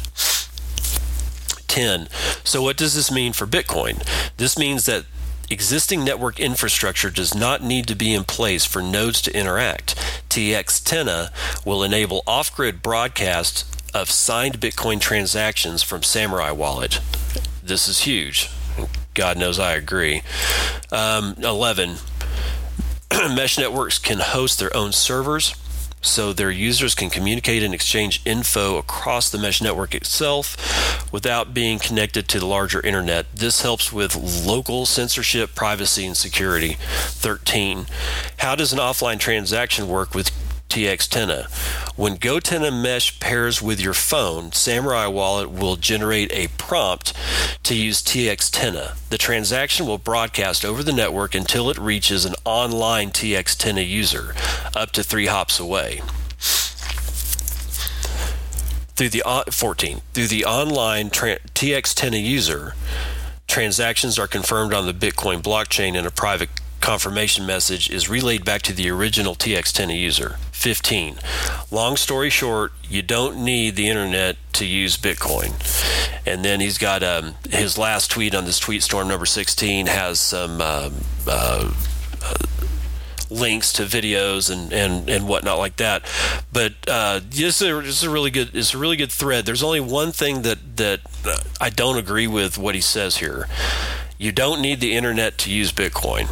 10. 1.68 2.08
So, 2.44 2.62
what 2.62 2.78
does 2.78 2.96
this 2.96 3.12
mean 3.12 3.34
for 3.34 3.48
Bitcoin? 3.48 4.06
This 4.38 4.58
means 4.58 4.86
that 4.86 5.06
Existing 5.50 6.04
network 6.04 6.40
infrastructure 6.40 7.12
does 7.12 7.36
not 7.36 7.62
need 7.62 7.86
to 7.88 7.96
be 7.96 8.14
in 8.14 8.24
place 8.24 8.66
for 8.66 8.82
nodes 8.82 9.22
to 9.22 9.38
interact. 9.38 9.94
TxTenna 10.30 11.30
will 11.64 11.84
enable 11.84 12.24
off 12.26 12.56
grid 12.56 12.82
broadcast 12.82 13.64
of 13.94 14.10
signed 14.10 14.60
Bitcoin 14.60 15.00
transactions 15.00 15.84
from 15.84 16.02
Samurai 16.02 16.50
Wallet. 16.50 17.00
This 17.62 17.88
is 17.88 18.00
huge. 18.00 18.50
God 19.14 19.38
knows 19.38 19.60
I 19.60 19.74
agree. 19.74 20.24
Um, 20.92 21.36
11. 21.38 21.98
Mesh 23.36 23.58
networks 23.60 24.00
can 24.00 24.20
host 24.20 24.60
their 24.60 24.76
own 24.76 24.92
servers 24.92 25.56
so 26.02 26.34
their 26.34 26.52
users 26.52 26.96
can 26.96 27.10
communicate 27.10 27.64
and 27.64 27.74
exchange 27.74 28.22
info 28.26 28.78
across 28.78 29.30
the 29.30 29.38
mesh 29.38 29.62
network 29.62 29.96
itself 29.96 31.12
without 31.14 31.54
being 31.54 31.80
connected 31.80 32.28
to 32.28 32.40
the 32.40 32.46
larger 32.46 32.82
internet. 32.82 33.26
This 33.34 33.62
helps 33.62 33.94
with 33.94 34.16
local 34.46 34.86
censorship, 34.86 35.56
privacy, 35.56 36.06
and 36.06 36.18
security. 36.18 36.76
13. 36.80 37.86
How 38.38 38.56
does 38.56 38.74
an 38.74 38.80
offline 38.80 39.20
transaction 39.20 39.88
work 39.88 40.14
with 40.14 40.32
TxTenna. 40.74 41.46
When 41.96 42.18
GoTenna 42.18 42.74
Mesh 42.74 43.20
pairs 43.20 43.62
with 43.62 43.80
your 43.80 43.94
phone, 43.94 44.52
Samurai 44.54 45.06
Wallet 45.06 45.52
will 45.52 45.76
generate 45.76 46.32
a 46.34 46.48
prompt 46.58 47.14
to 47.62 47.76
use 47.76 48.02
TxTenna. 48.02 48.98
The 49.10 49.20
transaction 49.20 49.86
will 49.86 50.00
broadcast 50.00 50.66
over 50.66 50.82
the 50.82 50.92
network 50.92 51.36
until 51.36 51.70
it 51.70 51.78
reaches 51.78 52.26
an 52.26 52.34
online 52.44 53.12
TxTenna 53.12 53.88
user, 53.88 54.34
up 54.76 54.90
to 54.94 55.04
three 55.04 55.28
hops 55.28 55.60
away. 55.60 56.02
Through 58.96 59.10
the 59.10 59.22
14 59.52 60.02
through 60.14 60.28
the 60.28 60.44
online 60.44 61.12
tra- 61.12 61.40
TxTenna 61.54 62.24
user, 62.24 62.74
transactions 63.48 64.18
are 64.18 64.28
confirmed 64.28 64.74
on 64.74 64.88
the 64.88 64.94
Bitcoin 64.94 65.44
blockchain 65.44 65.96
in 65.96 66.08
a 66.08 66.12
private 66.12 66.50
confirmation 66.84 67.46
message 67.46 67.90
is 67.90 68.10
relayed 68.10 68.44
back 68.44 68.62
to 68.62 68.74
the 68.74 68.90
original 68.90 69.36
TxTenna 69.36 69.98
user. 69.98 70.36
15. 70.52 71.16
Long 71.72 71.96
story 71.96 72.30
short, 72.30 72.74
you 72.90 73.02
don't 73.02 73.38
need 73.38 73.78
the 73.78 73.88
internet 73.88 74.36
to 74.52 74.66
use 74.66 74.98
Bitcoin. 74.98 75.54
And 76.28 76.44
then 76.44 76.60
he's 76.60 76.78
got 76.78 77.02
um, 77.02 77.36
his 77.50 77.78
last 77.78 78.12
tweet 78.12 78.36
on 78.36 78.44
this 78.44 78.60
tweet 78.60 78.84
storm 78.84 79.08
number 79.08 79.26
16 79.26 79.86
has 79.86 80.20
some 80.20 80.60
um, 80.60 80.94
uh, 81.26 81.72
uh, 82.22 82.36
links 83.30 83.72
to 83.74 83.84
videos 83.84 84.52
and, 84.52 84.74
and, 84.74 85.10
and 85.10 85.26
whatnot 85.26 85.60
like 85.60 85.78
that. 85.78 86.04
But 86.52 86.74
uh, 86.90 87.22
this, 87.30 87.62
is 87.62 87.70
a, 87.70 87.82
this 87.82 87.96
is 87.96 88.04
a 88.04 88.10
really 88.10 88.30
good 88.30 88.54
it's 88.54 88.74
a 88.74 88.78
really 88.78 88.98
good 88.98 89.12
thread. 89.12 89.46
There's 89.46 89.64
only 89.64 89.80
one 89.80 90.12
thing 90.12 90.42
that 90.42 90.76
that 90.76 91.00
I 91.62 91.70
don't 91.70 91.98
agree 91.98 92.28
with 92.28 92.58
what 92.58 92.76
he 92.76 92.82
says 92.82 93.18
here. 93.18 93.48
You 94.18 94.34
don't 94.34 94.62
need 94.62 94.82
the 94.82 94.96
internet 94.96 95.38
to 95.40 95.50
use 95.50 95.72
Bitcoin 95.72 96.28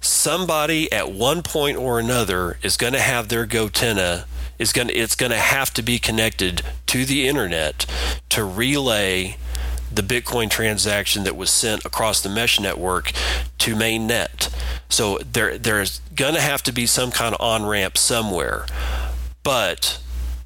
somebody 0.00 0.90
at 0.92 1.12
one 1.12 1.42
point 1.42 1.76
or 1.76 1.98
another 1.98 2.58
is 2.62 2.76
going 2.76 2.92
to 2.92 3.00
have 3.00 3.28
their 3.28 3.46
Gotenna 3.46 4.24
is 4.58 4.72
going 4.72 4.88
to 4.88 4.94
it's 4.94 5.16
going 5.16 5.32
to 5.32 5.38
have 5.38 5.72
to 5.74 5.82
be 5.82 5.98
connected 5.98 6.62
to 6.86 7.04
the 7.04 7.26
internet 7.26 7.86
to 8.28 8.44
relay 8.44 9.36
the 9.92 10.02
Bitcoin 10.02 10.48
transaction 10.48 11.24
that 11.24 11.36
was 11.36 11.50
sent 11.50 11.84
across 11.84 12.20
the 12.20 12.28
mesh 12.28 12.58
network 12.58 13.12
to 13.58 13.74
mainnet. 13.74 14.50
So 14.88 15.18
there 15.18 15.58
there's 15.58 16.00
going 16.14 16.34
to 16.34 16.40
have 16.40 16.62
to 16.64 16.72
be 16.72 16.86
some 16.86 17.10
kind 17.10 17.34
of 17.34 17.40
on 17.40 17.66
ramp 17.66 17.98
somewhere, 17.98 18.66
but 19.42 20.00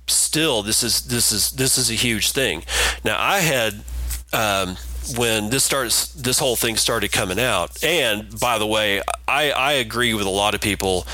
still 0.06 0.62
this 0.62 0.82
is 0.82 1.02
this 1.02 1.30
is 1.30 1.52
this 1.52 1.78
is 1.78 1.90
a 1.90 1.94
huge 1.94 2.32
thing. 2.32 2.64
Now 3.04 3.16
I 3.20 3.40
had. 3.40 3.84
Um, 4.32 4.76
when 5.16 5.50
this 5.50 5.64
starts 5.64 6.08
this 6.12 6.38
whole 6.38 6.56
thing 6.56 6.76
started 6.76 7.12
coming 7.12 7.38
out. 7.38 7.82
And 7.84 8.38
by 8.38 8.58
the 8.58 8.66
way 8.66 9.02
I, 9.28 9.50
I 9.50 9.72
agree 9.72 10.14
with 10.14 10.26
a 10.26 10.30
lot 10.30 10.54
of 10.54 10.60
people 10.60 11.06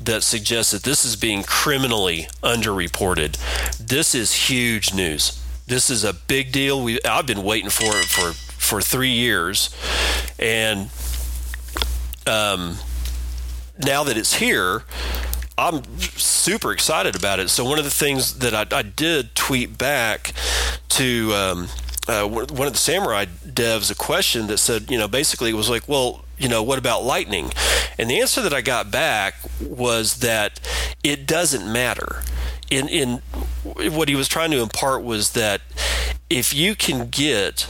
that 0.00 0.22
suggest 0.22 0.72
that 0.72 0.82
this 0.82 1.04
is 1.04 1.16
being 1.16 1.42
criminally 1.42 2.28
underreported. 2.42 3.36
This 3.78 4.14
is 4.14 4.48
huge 4.48 4.94
news. 4.94 5.42
This 5.66 5.90
is 5.90 6.04
a 6.04 6.12
big 6.12 6.52
deal. 6.52 6.82
We 6.82 7.02
i've 7.04 7.26
been 7.26 7.42
waiting 7.42 7.70
for 7.70 7.96
it 7.96 8.06
for 8.06 8.32
for 8.32 8.80
three 8.80 9.12
years. 9.12 9.74
And 10.38 10.90
um, 12.26 12.76
now 13.78 14.02
that 14.04 14.16
it's 14.16 14.34
here 14.34 14.84
I'm 15.58 15.82
super 15.98 16.70
excited 16.72 17.16
about 17.16 17.40
it. 17.40 17.48
So 17.48 17.64
one 17.64 17.78
of 17.78 17.84
the 17.84 17.90
things 17.90 18.40
that 18.40 18.52
I, 18.52 18.66
I 18.76 18.82
did 18.82 19.34
tweet 19.34 19.78
back 19.78 20.32
to 20.90 21.32
um, 21.32 21.68
uh, 22.08 22.26
one 22.26 22.66
of 22.66 22.72
the 22.72 22.78
samurai 22.78 23.26
devs 23.46 23.90
a 23.90 23.94
question 23.94 24.46
that 24.46 24.58
said, 24.58 24.90
you 24.90 24.98
know, 24.98 25.08
basically 25.08 25.50
it 25.50 25.54
was 25.54 25.68
like, 25.68 25.88
well, 25.88 26.24
you 26.38 26.48
know, 26.48 26.62
what 26.62 26.78
about 26.78 27.04
lightning? 27.04 27.50
And 27.98 28.10
the 28.10 28.20
answer 28.20 28.42
that 28.42 28.52
I 28.52 28.60
got 28.60 28.90
back 28.90 29.34
was 29.60 30.18
that 30.20 30.60
it 31.02 31.26
doesn't 31.26 31.70
matter. 31.70 32.22
In 32.70 32.88
in 32.88 33.22
what 33.64 34.08
he 34.08 34.14
was 34.14 34.28
trying 34.28 34.50
to 34.50 34.60
impart 34.60 35.02
was 35.02 35.32
that 35.32 35.60
if 36.28 36.52
you 36.52 36.74
can 36.74 37.08
get 37.08 37.68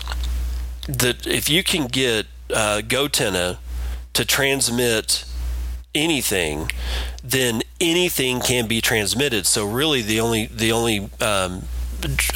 the 0.88 1.16
if 1.26 1.48
you 1.48 1.62
can 1.62 1.86
get 1.86 2.26
uh, 2.52 2.80
Gotenna 2.84 3.58
to 4.14 4.24
transmit 4.24 5.24
anything, 5.94 6.70
then 7.22 7.62
anything 7.80 8.40
can 8.40 8.66
be 8.66 8.80
transmitted. 8.80 9.46
So 9.46 9.66
really, 9.66 10.02
the 10.02 10.20
only 10.20 10.46
the 10.46 10.72
only 10.72 11.10
um, 11.20 11.64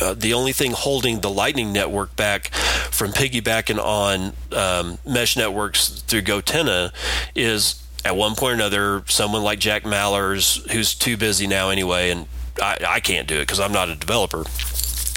uh, 0.01 0.15
the 0.15 0.35
only 0.35 0.53
thing 0.53 0.73
holding 0.73 1.21
the 1.21 1.31
Lightning 1.31 1.73
Network 1.73 2.17
back 2.17 2.49
from 2.91 3.13
piggybacking 3.13 3.79
on 3.79 4.33
um, 4.53 4.99
mesh 5.07 5.37
networks 5.37 5.89
through 5.89 6.23
Gotenna 6.23 6.93
is 7.35 7.83
at 8.05 8.17
one 8.17 8.35
point 8.35 8.53
or 8.53 8.55
another 8.55 9.03
someone 9.07 9.43
like 9.43 9.59
Jack 9.59 9.85
Mallers, 9.85 10.69
who's 10.71 10.95
too 10.95 11.17
busy 11.17 11.47
now 11.47 11.69
anyway, 11.69 12.11
and 12.11 12.27
I, 12.61 12.79
I 12.87 13.01
can't 13.01 13.29
do 13.29 13.37
it 13.37 13.43
because 13.43 13.61
I'm 13.61 13.73
not 13.73 13.89
a 13.89 13.95
developer 13.95 14.45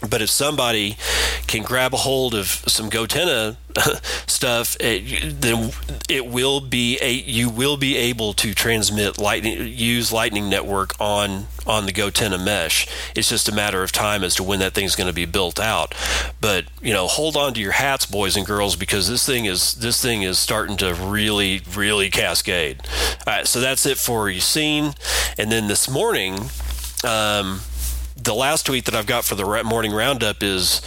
but 0.10 0.22
if 0.22 0.30
somebody 0.30 0.98
can 1.48 1.64
grab 1.64 1.94
a 1.94 1.98
hold 1.98 2.36
of 2.36 2.48
some 2.48 2.90
Gotenna 2.90 3.56
stuff, 4.28 4.76
it, 4.80 5.42
then 5.42 5.72
it 6.10 6.26
will 6.26 6.60
be 6.60 6.98
a 7.02 7.12
you 7.12 7.50
will 7.50 7.78
be 7.78 7.96
able 7.96 8.34
to 8.34 8.54
transmit 8.54 9.18
lightning 9.18 9.68
use 9.68 10.12
Lightning 10.12 10.50
Network 10.50 11.00
on 11.00 11.48
on 11.66 11.86
the 11.86 11.94
Gotenna 11.94 12.44
mesh. 12.44 12.88
It's 13.16 13.30
just 13.30 13.48
a 13.48 13.54
matter 13.54 13.82
of 13.84 13.92
time 13.92 14.24
as 14.24 14.36
to 14.36 14.44
when 14.44 14.60
that 14.60 14.74
thing's 14.74 14.96
going 14.96 15.08
to 15.08 15.14
be 15.14 15.26
built 15.26 15.60
out. 15.60 15.96
But 16.42 16.66
you 16.82 16.94
know, 16.94 17.08
hold 17.08 17.38
on 17.38 17.54
to 17.54 17.62
your 17.62 17.72
hats, 17.72 18.06
boys 18.06 18.36
and 18.36 18.46
girls, 18.46 18.76
because 18.76 19.08
this 19.08 19.26
thing 19.26 19.46
is 19.46 19.74
this 19.76 20.02
thing 20.02 20.24
is 20.24 20.38
starting 20.38 20.78
to 20.78 20.94
really 20.94 21.62
really 21.76 22.10
cascade. 22.10 22.82
All 23.26 23.34
right, 23.34 23.48
so 23.48 23.60
that's 23.60 23.86
it 23.86 23.98
for 23.98 24.32
seen, 24.34 24.94
and 25.38 25.52
then 25.52 25.68
this 25.68 25.90
morning. 25.90 26.50
Um, 27.06 27.62
the 28.16 28.34
last 28.34 28.66
tweet 28.66 28.86
that 28.86 28.96
I've 28.96 29.08
got 29.08 29.26
for 29.26 29.36
the 29.36 29.64
morning 29.64 29.94
roundup 29.94 30.44
is, 30.44 30.82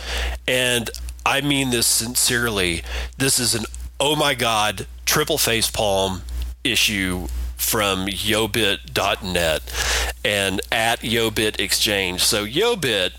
and 0.47 0.91
I 1.25 1.41
mean 1.41 1.71
this 1.71 1.87
sincerely, 1.87 2.83
this 3.19 3.39
is 3.39 3.55
an 3.55 3.65
oh 3.99 4.17
my 4.17 4.35
god 4.35 4.87
triple 5.05 5.39
face 5.39 5.71
palm 5.71 6.23
issue 6.63 7.27
from 7.57 8.07
yobit.net 8.07 9.63
and 10.25 10.61
at 10.71 11.01
yobit 11.01 11.59
exchange. 11.59 12.23
So 12.23 12.45
yobit 12.45 13.13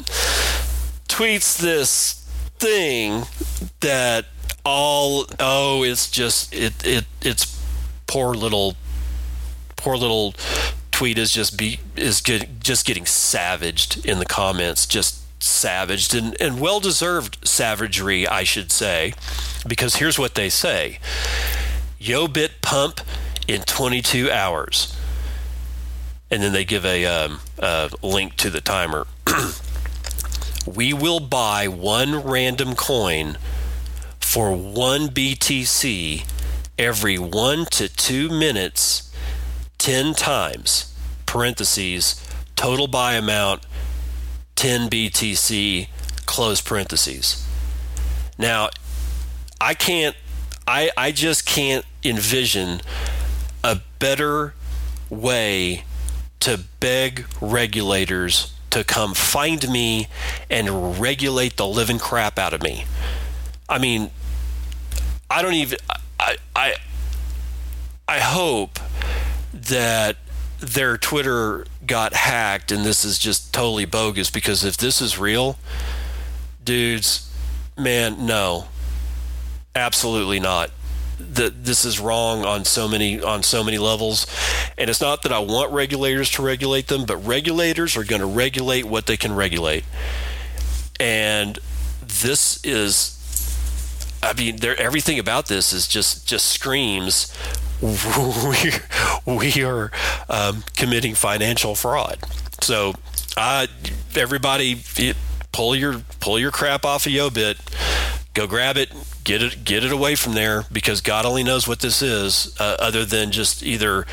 tweets 1.08 1.58
this 1.58 2.14
thing 2.60 3.24
that 3.80 4.26
all 4.66 5.26
oh 5.40 5.84
it's 5.84 6.12
just 6.12 6.54
it 6.54 6.86
it 6.86 7.06
it's 7.22 7.62
poor 8.08 8.34
little 8.34 8.76
poor 9.78 9.96
little 9.96 10.34
tweet 10.98 11.20
is 11.20 11.32
just 11.32 11.56
be 11.60 11.80
is 11.96 12.22
get, 12.22 12.60
just 12.60 12.84
getting 12.84 13.06
savaged 13.06 14.04
in 14.04 14.18
the 14.18 14.26
comments, 14.26 14.88
just 14.88 15.22
savaged 15.40 16.16
and, 16.16 16.36
and 16.42 16.60
well 16.60 16.80
deserved 16.80 17.38
savagery, 17.48 18.28
I 18.28 18.44
should 18.44 18.72
say, 18.72 19.14
because 19.68 19.98
here's 19.98 20.18
what 20.18 20.34
they 20.34 20.50
say 20.50 20.98
Yo 22.00 22.28
bit 22.28 22.64
pump 22.64 23.00
in 23.48 23.62
22 23.62 24.32
hours. 24.32 24.98
And 26.32 26.42
then 26.42 26.52
they 26.52 26.66
give 26.66 26.84
a, 26.84 27.06
um, 27.06 27.42
a 27.60 27.92
link 28.02 28.36
to 28.38 28.50
the 28.50 28.60
timer. 28.60 29.06
we 30.66 30.94
will 30.94 31.20
buy 31.20 31.68
one 31.68 32.24
random 32.24 32.74
coin 32.74 33.38
for 34.20 34.52
one 34.52 35.10
BTC 35.10 36.26
every 36.80 37.20
one 37.20 37.66
to 37.66 37.88
two 37.88 38.30
minutes 38.30 39.07
10 39.78 40.14
times, 40.14 40.94
parentheses, 41.26 42.24
total 42.56 42.88
buy 42.88 43.14
amount 43.14 43.66
10 44.56 44.90
BTC, 44.90 45.88
close 46.26 46.62
parentheses. 46.62 47.48
Now, 48.38 48.70
I 49.62 49.74
can't, 49.74 50.16
I, 50.68 50.90
I 50.98 51.12
just 51.12 51.46
can't 51.46 51.86
envision 52.04 52.82
a 53.64 53.80
better 54.00 54.54
way 55.10 55.84
to 56.40 56.60
beg 56.80 57.26
regulators 57.42 58.54
to 58.70 58.84
come 58.84 59.14
find 59.14 59.70
me 59.70 60.08
and 60.50 61.00
regulate 61.00 61.58
the 61.58 61.68
living 61.68 62.00
crap 62.00 62.38
out 62.38 62.54
of 62.54 62.62
me. 62.62 62.86
I 63.70 63.80
mean, 63.80 64.12
I 65.30 65.42
don't 65.42 65.54
even. 65.54 65.78
I, 66.20 66.38
I, 66.56 66.74
I 68.08 68.20
hope 68.20 68.80
that 69.54 70.18
their 70.60 70.98
Twitter 70.98 71.66
got 71.86 72.14
hacked 72.14 72.72
and 72.72 72.84
this 72.84 73.06
is 73.06 73.20
just 73.20 73.54
totally 73.54 73.86
bogus 73.86 74.30
because 74.30 74.64
if 74.64 74.78
this 74.78 75.02
is 75.02 75.18
real, 75.18 75.58
dudes, 76.64 77.32
man, 77.78 78.26
no. 78.26 78.68
Absolutely 79.76 80.40
not. 80.40 80.72
That 81.20 81.64
this 81.64 81.86
is 81.86 82.00
wrong 82.00 82.46
on 82.46 82.66
so 82.66 82.88
many 82.88 83.22
on 83.22 83.44
so 83.44 83.64
many 83.64 83.78
levels. 83.78 84.28
And 84.78 84.90
it's 84.90 85.02
not 85.02 85.24
that 85.24 85.32
I 85.32 85.40
want 85.40 85.72
regulators 85.72 86.32
to 86.32 86.44
regulate 86.44 86.88
them, 86.88 87.06
but 87.06 87.18
regulators 87.18 87.96
are 87.98 88.04
going 88.04 88.22
to 88.22 88.28
regulate 88.28 88.86
what 88.86 89.06
they 89.06 89.18
can 89.18 89.34
regulate. 89.34 89.84
And 91.00 91.58
this 92.02 92.64
is 92.64 93.18
I 94.22 94.34
mean, 94.34 94.60
everything 94.64 95.20
about 95.20 95.48
this 95.48 95.74
is 95.74 95.88
just 95.88 96.28
just 96.28 96.48
screams 96.48 97.32
we, 97.82 98.72
we 99.26 99.64
are 99.64 99.92
um, 100.30 100.64
committing 100.76 101.16
financial 101.16 101.76
fraud. 101.76 102.18
So, 102.62 102.94
uh, 103.36 103.68
everybody, 104.16 104.82
pull 105.52 105.76
your 105.76 106.02
pull 106.20 106.40
your 106.40 106.52
crap 106.52 106.86
off 106.86 107.06
of 107.06 107.12
Yobit, 107.12 107.58
go 108.34 108.48
grab 108.48 108.78
it, 108.78 108.92
get 109.24 109.44
it 109.44 109.64
get 109.64 109.84
it 109.84 109.92
away 109.92 110.16
from 110.16 110.34
there 110.34 110.66
because 110.72 111.02
God 111.02 111.26
only 111.26 111.44
knows 111.44 111.68
what 111.68 111.80
this 111.80 112.02
is, 112.02 112.56
uh, 112.60 112.78
other 112.80 113.06
than 113.06 113.32
just 113.32 113.64
either 113.64 114.06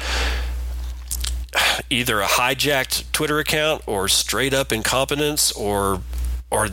either 1.90 2.20
a 2.20 2.26
hijacked 2.26 3.10
Twitter 3.12 3.38
account 3.38 3.82
or 3.86 4.08
straight 4.08 4.52
up 4.52 4.72
incompetence 4.72 5.52
or 5.52 6.00
or 6.50 6.68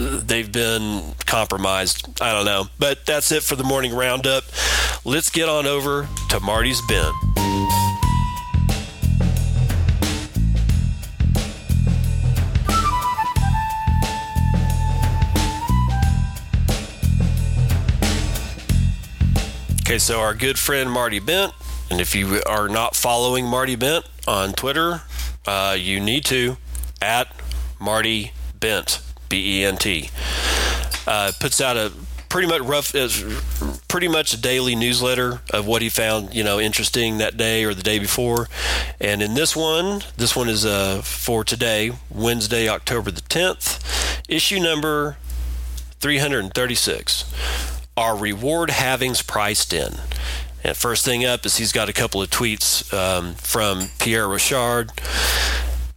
they've 0.00 0.50
been 0.50 1.14
compromised. 1.26 2.20
I 2.20 2.32
don't 2.32 2.44
know. 2.44 2.66
But 2.78 3.06
that's 3.06 3.30
it 3.32 3.42
for 3.42 3.56
the 3.56 3.64
morning 3.64 3.94
roundup. 3.94 4.44
Let's 5.04 5.30
get 5.30 5.48
on 5.48 5.66
over 5.66 6.08
to 6.30 6.40
Marty's 6.40 6.80
Bent. 6.88 7.14
Okay, 19.82 19.98
so 19.98 20.20
our 20.20 20.34
good 20.34 20.56
friend 20.56 20.88
Marty 20.88 21.18
Bent, 21.18 21.52
and 21.90 22.00
if 22.00 22.14
you 22.14 22.40
are 22.46 22.68
not 22.68 22.94
following 22.94 23.44
Marty 23.44 23.74
Bent 23.74 24.06
on 24.28 24.52
Twitter, 24.52 25.02
uh, 25.46 25.76
you 25.76 25.98
need 25.98 26.24
to 26.26 26.56
at 27.02 27.26
Marty 27.80 28.30
Bent. 28.60 29.00
B 29.30 29.60
E 29.60 29.64
N 29.64 29.78
T. 29.78 30.10
Uh, 31.06 31.32
puts 31.40 31.62
out 31.62 31.78
a 31.78 31.90
pretty 32.28 32.46
much 32.46 32.62
rough, 32.62 32.94
uh, 32.94 33.08
pretty 33.88 34.08
much 34.08 34.32
a 34.32 34.40
daily 34.40 34.74
newsletter 34.74 35.40
of 35.50 35.66
what 35.66 35.82
he 35.82 35.88
found, 35.88 36.34
you 36.34 36.44
know, 36.44 36.60
interesting 36.60 37.18
that 37.18 37.36
day 37.36 37.64
or 37.64 37.74
the 37.74 37.82
day 37.82 37.98
before. 37.98 38.48
And 39.00 39.20
in 39.22 39.34
this 39.34 39.56
one, 39.56 40.02
this 40.16 40.36
one 40.36 40.48
is 40.48 40.64
uh, 40.64 41.02
for 41.02 41.44
today, 41.44 41.92
Wednesday, 42.10 42.68
October 42.68 43.10
the 43.10 43.22
10th, 43.22 43.82
issue 44.28 44.60
number 44.60 45.16
336. 46.00 47.24
Are 47.96 48.16
reward 48.16 48.70
halvings 48.70 49.26
priced 49.26 49.72
in? 49.72 49.94
And 50.62 50.76
first 50.76 51.04
thing 51.04 51.24
up 51.24 51.44
is 51.44 51.56
he's 51.56 51.72
got 51.72 51.88
a 51.88 51.92
couple 51.92 52.22
of 52.22 52.30
tweets 52.30 52.92
um, 52.94 53.34
from 53.34 53.88
Pierre 53.98 54.26
Rochard. 54.26 54.90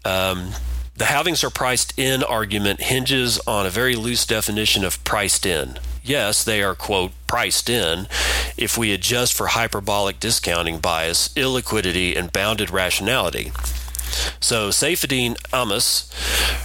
Um, 0.06 0.52
the 0.96 1.06
halvings 1.06 1.44
are 1.44 1.50
priced 1.50 1.98
in 1.98 2.24
argument 2.24 2.82
hinges 2.82 3.40
on 3.48 3.66
a 3.66 3.72
very 3.72 3.96
loose 3.96 4.26
definition 4.26 4.84
of 4.84 5.04
priced 5.04 5.46
in. 5.46 5.80
Yes, 6.04 6.44
they 6.44 6.62
are, 6.62 6.76
quote, 6.76 7.12
priced 7.28 7.70
in 7.70 8.08
if 8.58 8.78
we 8.78 8.94
adjust 8.94 9.34
for 9.34 9.48
hyperbolic 9.48 10.20
discounting 10.20 10.80
bias, 10.80 11.30
illiquidity, 11.30 12.16
and 12.18 12.32
bounded 12.32 12.70
rationality. 12.70 13.52
So 14.40 14.70
Saifedean 14.70 15.38
Ammous 15.52 16.12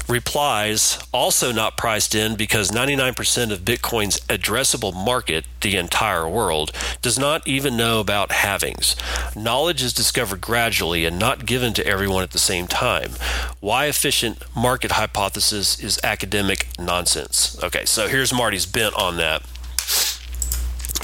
replies, 0.08 0.98
also 1.12 1.52
not 1.52 1.76
priced 1.76 2.14
in 2.14 2.36
because 2.36 2.70
99% 2.70 3.52
of 3.52 3.60
Bitcoin's 3.60 4.20
addressable 4.22 4.94
market, 4.94 5.44
the 5.60 5.76
entire 5.76 6.28
world, 6.28 6.72
does 7.02 7.18
not 7.18 7.46
even 7.46 7.76
know 7.76 8.00
about 8.00 8.30
halvings. 8.30 8.96
Knowledge 9.36 9.82
is 9.82 9.92
discovered 9.92 10.40
gradually 10.40 11.04
and 11.04 11.18
not 11.18 11.46
given 11.46 11.72
to 11.74 11.86
everyone 11.86 12.22
at 12.22 12.30
the 12.30 12.38
same 12.38 12.66
time. 12.66 13.12
Why 13.60 13.86
efficient 13.86 14.42
market 14.56 14.92
hypothesis 14.92 15.78
is 15.78 16.00
academic 16.02 16.68
nonsense. 16.78 17.58
Okay, 17.62 17.84
so 17.84 18.08
here's 18.08 18.32
Marty's 18.32 18.66
bent 18.66 18.94
on 18.94 19.16
that 19.18 19.42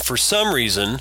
for 0.04 0.16
some 0.18 0.54
reason, 0.54 1.00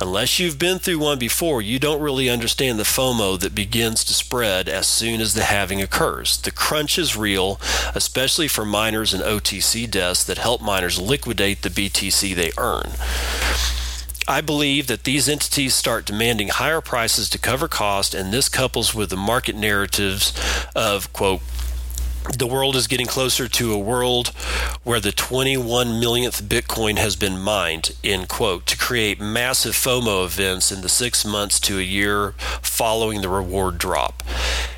Unless 0.00 0.38
you've 0.38 0.58
been 0.58 0.78
through 0.78 0.98
one 0.98 1.18
before, 1.18 1.62
you 1.62 1.78
don't 1.78 2.02
really 2.02 2.28
understand 2.28 2.78
the 2.78 2.84
FOMO 2.84 3.38
that 3.40 3.54
begins 3.54 4.04
to 4.04 4.12
spread 4.12 4.68
as 4.68 4.86
soon 4.86 5.20
as 5.20 5.34
the 5.34 5.44
halving 5.44 5.80
occurs. 5.80 6.38
The 6.38 6.50
crunch 6.50 6.98
is 6.98 7.16
real, 7.16 7.60
especially 7.94 8.48
for 8.48 8.64
miners 8.64 9.14
and 9.14 9.22
OTC 9.22 9.90
desks 9.90 10.24
that 10.24 10.38
help 10.38 10.60
miners 10.60 11.00
liquidate 11.00 11.62
the 11.62 11.70
BTC 11.70 12.09
BTC 12.10 12.34
they 12.34 12.52
earn. 12.58 12.92
I 14.28 14.40
believe 14.40 14.86
that 14.86 15.04
these 15.04 15.28
entities 15.28 15.74
start 15.74 16.04
demanding 16.04 16.48
higher 16.48 16.80
prices 16.80 17.28
to 17.30 17.38
cover 17.38 17.68
cost, 17.68 18.14
and 18.14 18.32
this 18.32 18.48
couples 18.48 18.94
with 18.94 19.10
the 19.10 19.16
market 19.16 19.56
narratives 19.56 20.32
of, 20.74 21.12
quote, 21.12 21.40
the 22.36 22.46
world 22.46 22.76
is 22.76 22.86
getting 22.86 23.06
closer 23.06 23.48
to 23.48 23.72
a 23.72 23.78
world 23.78 24.28
where 24.84 25.00
the 25.00 25.10
21 25.10 25.98
millionth 25.98 26.42
Bitcoin 26.42 26.98
has 26.98 27.16
been 27.16 27.38
mined, 27.40 27.96
end 28.04 28.28
quote, 28.28 28.66
to 28.66 28.76
create 28.76 29.20
massive 29.20 29.74
FOMO 29.74 30.26
events 30.26 30.70
in 30.70 30.82
the 30.82 30.88
six 30.88 31.24
months 31.24 31.58
to 31.60 31.78
a 31.78 31.82
year 31.82 32.32
following 32.60 33.22
the 33.22 33.28
reward 33.28 33.78
drop. 33.78 34.22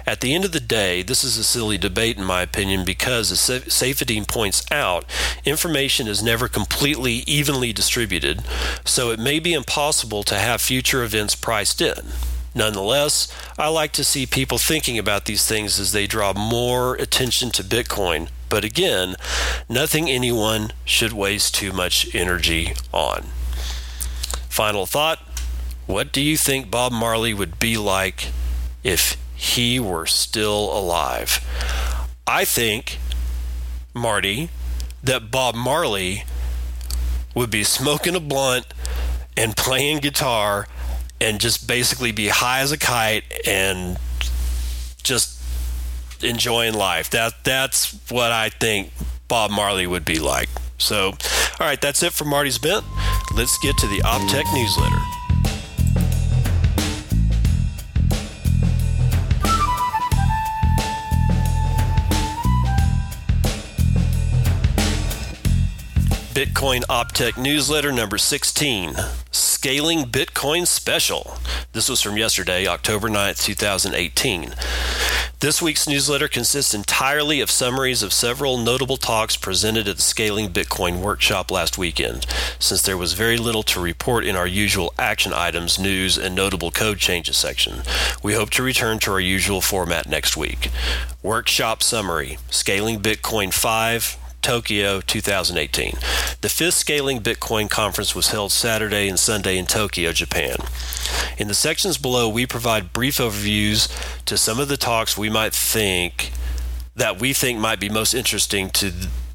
At 0.07 0.21
the 0.21 0.35
end 0.35 0.45
of 0.45 0.53
the 0.53 0.61
day, 0.61 1.03
this 1.03 1.23
is 1.23 1.39
a 1.39 1.45
silly 1.45 1.79
debate, 1.79 2.19
in 2.19 2.25
my 2.25 2.43
opinion, 2.43 2.85
because, 2.85 3.31
as 3.31 3.39
Saifedean 3.39 4.27
points 4.27 4.65
out, 4.71 5.05
information 5.45 6.09
is 6.09 6.23
never 6.23 6.49
completely 6.49 7.23
evenly 7.27 7.73
distributed, 7.73 8.43
so 8.85 9.11
it 9.11 9.21
may 9.21 9.39
be 9.39 9.53
impossible 9.53 10.23
to 10.25 10.39
have 10.39 10.61
future 10.61 11.03
events 11.03 11.35
priced 11.35 11.81
in. 11.81 12.13
Nonetheless, 12.55 13.29
I 13.59 13.69
like 13.69 13.93
to 13.93 14.05
see 14.05 14.27
people 14.27 14.59
thinking 14.59 14.99
about 14.99 15.25
these 15.25 15.47
things 15.47 15.81
as 15.81 15.93
they 15.93 16.07
draw 16.07 16.35
more 16.35 16.97
attention 16.97 17.51
to 17.53 17.65
Bitcoin. 17.65 18.29
But 18.51 18.65
again, 18.65 19.17
nothing 19.69 20.11
anyone 20.11 20.73
should 20.85 21.15
waste 21.15 21.55
too 21.55 21.73
much 21.73 22.15
energy 22.15 22.75
on. 22.93 23.29
Final 24.51 24.85
thought 24.85 25.21
What 25.87 26.13
do 26.13 26.21
you 26.21 26.37
think 26.37 26.71
Bob 26.71 26.93
Marley 26.93 27.33
would 27.33 27.59
be 27.59 27.79
like 27.79 28.29
if 28.85 29.17
he 29.43 29.81
were 29.81 30.07
still 30.07 30.73
alive? 30.73 31.41
I 32.29 32.45
think, 32.45 32.99
Marty, 33.93 34.51
that 35.03 35.33
Bob 35.33 35.57
Marley 35.57 36.23
would 37.35 37.51
be 37.51 37.65
smoking 37.65 38.15
a 38.15 38.21
blunt 38.21 38.67
and 39.37 39.57
playing 39.57 39.99
guitar 39.99 40.69
and 41.21 41.41
just 41.41 41.67
basically 41.67 42.13
be 42.13 42.29
high 42.29 42.61
as 42.61 42.71
a 42.71 42.79
kite 42.79 43.25
and 43.45 43.99
just 45.03 45.43
enjoying 46.23 46.75
life. 46.75 47.11
That 47.11 47.43
that's 47.43 47.99
what 48.11 48.31
I 48.31 48.49
think 48.49 48.93
Bob 49.27 49.51
Marley 49.51 49.89
would 49.89 50.05
be 50.05 50.21
like. 50.21 50.49
So, 50.79 51.07
all 51.59 51.67
right, 51.67 51.81
that's 51.81 52.05
it 52.05 52.13
for 52.13 52.25
Marty's 52.25 52.59
Bent. 52.59 52.85
Let's 53.35 53.59
get 53.59 53.77
to 53.79 53.89
the 53.89 54.03
Optech 54.03 54.45
newsletter. 54.55 55.22
Bitcoin 66.33 66.81
Optech 66.85 67.37
newsletter 67.37 67.93
number 67.93 68.17
16 68.17 68.95
Scaling 69.31 70.05
Bitcoin 70.05 70.67
Special. 70.67 71.37
This 71.73 71.91
was 71.91 72.01
from 72.01 72.17
yesterday, 72.17 72.67
October 72.67 73.11
9th, 73.11 73.45
2018. 73.45 74.55
This 75.41 75.61
week's 75.61 75.87
newsletter 75.87 76.29
consists 76.29 76.73
entirely 76.73 77.43
of 77.43 77.51
summaries 77.51 78.03
of 78.03 78.15
several 78.15 78.57
notable 78.57 78.97
talks 78.97 79.37
presented 79.37 79.87
at 79.87 79.97
the 79.97 80.03
Scaling 80.03 80.49
Bitcoin 80.49 81.03
workshop 81.03 81.51
last 81.51 81.77
weekend, 81.77 82.25
since 82.59 82.81
there 82.81 82.97
was 82.97 83.13
very 83.13 83.37
little 83.37 83.63
to 83.65 83.79
report 83.79 84.25
in 84.25 84.35
our 84.35 84.47
usual 84.47 84.95
action 84.99 85.35
items, 85.35 85.79
news, 85.79 86.17
and 86.17 86.35
notable 86.35 86.71
code 86.71 86.97
changes 86.97 87.37
section. 87.37 87.83
We 88.23 88.33
hope 88.33 88.49
to 88.51 88.63
return 88.63 89.01
to 89.01 89.11
our 89.13 89.21
usual 89.21 89.61
format 89.61 90.09
next 90.09 90.35
week. 90.39 90.71
Workshop 91.23 91.83
Summary 91.83 92.39
Scaling 92.49 93.01
Bitcoin 93.01 93.53
5 93.53 94.17
Tokyo 94.43 95.01
2018. 95.01 95.95
The 96.41 96.49
fifth 96.49 96.75
Scaling 96.75 97.21
Bitcoin 97.21 97.71
conference 97.71 98.15
was 98.15 98.29
held 98.29 98.53
Saturday 98.53 99.09
and 99.09 99.19
Sunday 99.19 99.57
in 99.57 99.67
Tokyo, 99.67 100.13
Japan. 100.13 100.57
In 101.39 101.49
the 101.49 101.55
sections 101.55 101.97
below, 101.97 102.29
we 102.29 102.47
provide 102.47 102.93
brief 102.93 103.19
overviews 103.19 103.89
to 104.27 104.37
some 104.37 104.59
of 104.59 104.69
the 104.69 104.77
talks 104.77 105.17
we 105.17 105.31
might 105.31 105.55
think 105.55 106.33
that 106.97 107.21
we 107.21 107.33
think 107.33 107.59
might 107.59 107.81
be 107.81 107.89
most 107.89 108.13
interesting 108.13 108.69
to 108.71 108.93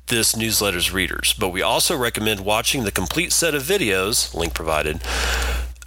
this 0.08 0.36
newsletter's 0.36 0.92
readers. 0.92 1.34
But 1.34 1.50
we 1.50 1.62
also 1.62 1.98
recommend 1.98 2.42
watching 2.42 2.84
the 2.84 2.92
complete 2.92 3.32
set 3.32 3.56
of 3.56 3.64
videos, 3.64 4.34
link 4.34 4.54
provided, 4.54 5.02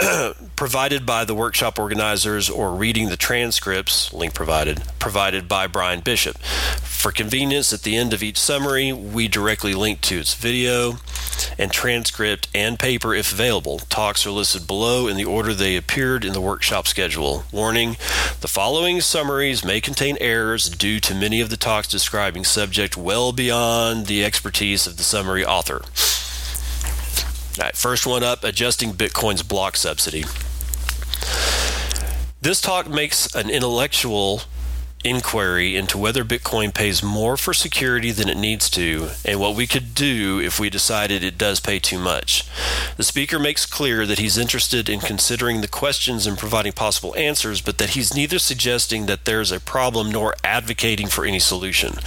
provided 0.57 1.05
by 1.05 1.25
the 1.25 1.35
workshop 1.35 1.79
organizers 1.79 2.49
or 2.49 2.75
reading 2.75 3.09
the 3.09 3.17
transcripts, 3.17 4.13
link 4.13 4.35
provided, 4.35 4.83
provided 4.99 5.49
by 5.49 5.67
Bryan 5.67 6.01
Bishop. 6.01 6.39
For 6.39 7.13
convenience, 7.13 7.73
at 7.73 7.83
the 7.83 7.97
end 7.97 8.13
of 8.13 8.23
each 8.23 8.39
summary, 8.39 8.93
we 8.93 9.29
directly 9.29 9.75
link 9.75 10.01
to 10.03 10.19
its 10.19 10.35
video 10.35 10.99
and 11.59 11.73
transcript 11.73 12.49
and 12.55 12.79
paper 12.79 13.15
if 13.15 13.33
available. 13.33 13.79
Talks 13.79 14.27
are 14.27 14.31
listed 14.31 14.67
below 14.67 15.07
in 15.07 15.17
the 15.17 15.25
order 15.25 15.55
they 15.55 15.77
appeared 15.77 16.25
in 16.25 16.33
the 16.33 16.41
workshop 16.41 16.87
schedule. 16.87 17.45
Warning 17.53 17.97
the 18.41 18.49
following 18.49 19.01
summaries 19.01 19.65
may 19.65 19.81
contain 19.81 20.17
errors 20.21 20.69
due 20.69 21.01
to 21.01 21.15
many 21.15 21.41
of 21.41 21.51
the 21.51 21.57
talks 21.57 21.89
describing 21.89 22.45
subject 22.45 22.97
well 22.97 23.33
beyond 23.33 24.07
the 24.07 24.25
expertise 24.25 24.87
of 24.87 24.97
the 24.97 25.03
summary 25.03 25.45
author. 25.45 25.83
All 27.61 27.67
right, 27.67 27.77
first 27.77 28.07
one 28.07 28.23
up 28.23 28.43
adjusting 28.43 28.95
Bitcoin's 28.95 29.43
block 29.43 29.77
subsidy. 29.77 30.25
This 32.41 32.59
talk 32.59 32.89
makes 32.89 33.35
an 33.35 33.51
intellectual 33.51 34.41
inquiry 35.05 35.77
into 35.77 35.99
whether 35.99 36.25
Bitcoin 36.25 36.73
pays 36.73 37.03
more 37.03 37.37
for 37.37 37.53
security 37.53 38.13
than 38.13 38.31
it 38.31 38.37
needs 38.39 38.71
to 38.71 39.11
and 39.27 39.39
what 39.39 39.55
we 39.55 39.67
could 39.67 39.95
do 39.95 40.41
if 40.41 40.59
we 40.59 40.71
decided 40.71 41.23
it 41.23 41.37
does 41.37 41.61
pay 41.61 41.79
too 41.79 41.99
much. 41.99 42.47
The 42.97 43.03
speaker 43.03 43.39
makes 43.39 43.67
clear 43.67 44.07
that 44.07 44.19
he's 44.19 44.39
interested 44.39 44.89
in 44.89 45.01
considering 45.01 45.61
the 45.61 45.69
questions 45.69 46.27
and 46.27 46.39
providing 46.39 46.73
possible 46.73 47.15
answers, 47.17 47.61
but 47.61 47.77
that 47.77 47.91
he's 47.91 48.15
neither 48.15 48.39
suggesting 48.39 49.05
that 49.05 49.27
there's 49.27 49.53
a 49.53 49.61
problem 49.61 50.11
nor 50.11 50.35
advocating 50.45 51.09
for 51.09 51.27
any 51.27 51.39
solution. 51.39 51.99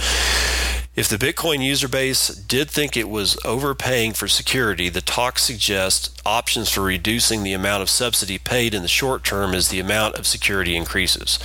If 0.96 1.08
the 1.08 1.16
Bitcoin 1.16 1.60
user 1.60 1.88
base 1.88 2.28
did 2.28 2.70
think 2.70 2.96
it 2.96 3.08
was 3.08 3.36
overpaying 3.44 4.12
for 4.12 4.28
security, 4.28 4.88
the 4.88 5.00
talk 5.00 5.40
suggests 5.40 6.10
options 6.24 6.70
for 6.70 6.82
reducing 6.82 7.42
the 7.42 7.52
amount 7.52 7.82
of 7.82 7.90
subsidy 7.90 8.38
paid 8.38 8.74
in 8.74 8.82
the 8.82 8.88
short 8.88 9.24
term 9.24 9.54
as 9.54 9.70
the 9.70 9.80
amount 9.80 10.14
of 10.14 10.24
security 10.24 10.76
increases, 10.76 11.40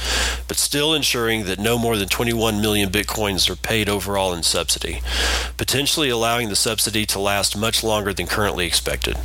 but 0.47 0.57
still 0.57 0.93
ensuring 0.93 1.45
that 1.45 1.57
no 1.57 1.79
more 1.79 1.97
than 1.97 2.07
21 2.07 2.62
million 2.62 2.91
Bitcoins 2.91 3.49
are 3.49 3.55
paid 3.55 3.89
overall 3.89 4.35
in 4.35 4.43
subsidy, 4.43 5.01
potentially 5.57 6.09
allowing 6.09 6.49
the 6.49 6.55
subsidy 6.55 7.07
to 7.07 7.17
last 7.17 7.57
much 7.57 7.83
longer 7.83 8.13
than 8.13 8.27
currently 8.27 8.67
expected. 8.67 9.17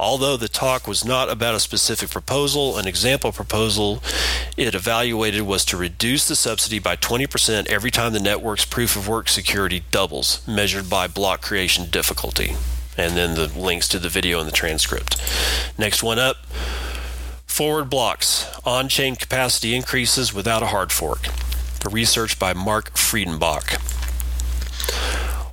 Although 0.00 0.36
the 0.36 0.48
talk 0.48 0.88
was 0.88 1.04
not 1.04 1.30
about 1.30 1.54
a 1.54 1.60
specific 1.60 2.10
proposal, 2.10 2.76
an 2.76 2.88
example 2.88 3.30
proposal 3.30 4.02
it 4.56 4.74
evaluated 4.74 5.42
was 5.42 5.64
to 5.66 5.76
reduce 5.76 6.26
the 6.26 6.34
subsidy 6.34 6.80
by 6.80 6.96
20% 6.96 7.68
every 7.68 7.92
time 7.92 8.12
the 8.12 8.18
network's 8.18 8.64
proof 8.64 8.96
of 8.96 9.06
work 9.06 9.28
security 9.28 9.43
doubles, 9.90 10.46
measured 10.46 10.90
by 10.90 11.06
block 11.06 11.42
creation 11.42 11.90
difficulty. 11.90 12.54
And 12.96 13.16
then 13.16 13.34
the 13.34 13.48
links 13.48 13.88
to 13.88 13.98
the 13.98 14.08
video 14.08 14.38
and 14.38 14.48
the 14.48 14.52
transcript. 14.52 15.20
Next 15.78 16.02
one 16.02 16.18
up 16.18 16.36
Forward 17.54 17.88
blocks, 17.88 18.52
on 18.64 18.88
chain 18.88 19.14
capacity 19.14 19.76
increases 19.76 20.34
without 20.34 20.64
a 20.64 20.74
hard 20.74 20.90
fork. 20.90 21.28
The 21.84 21.88
research 21.88 22.36
by 22.36 22.52
Mark 22.52 22.92
Friedenbach. 22.94 23.80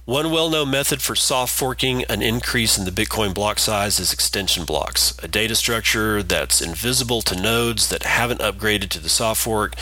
One 0.06 0.32
well 0.32 0.50
known 0.50 0.72
method 0.72 1.00
for 1.00 1.16
soft 1.16 1.54
forking 1.54 2.04
an 2.06 2.24
increase 2.24 2.76
in 2.76 2.86
the 2.86 2.92
Bitcoin 2.92 3.36
block 3.36 3.60
size 3.60 4.00
is 4.00 4.12
extension 4.12 4.66
blocks, 4.66 5.16
a 5.22 5.28
data 5.28 5.54
structure 5.54 6.24
that's 6.24 6.60
invisible 6.60 7.22
to 7.22 7.40
nodes 7.40 7.88
that 7.90 8.02
haven't 8.02 8.42
upgraded 8.42 8.90
to 8.90 9.00
the 9.00 9.08
soft 9.08 9.40
fork 9.40 9.76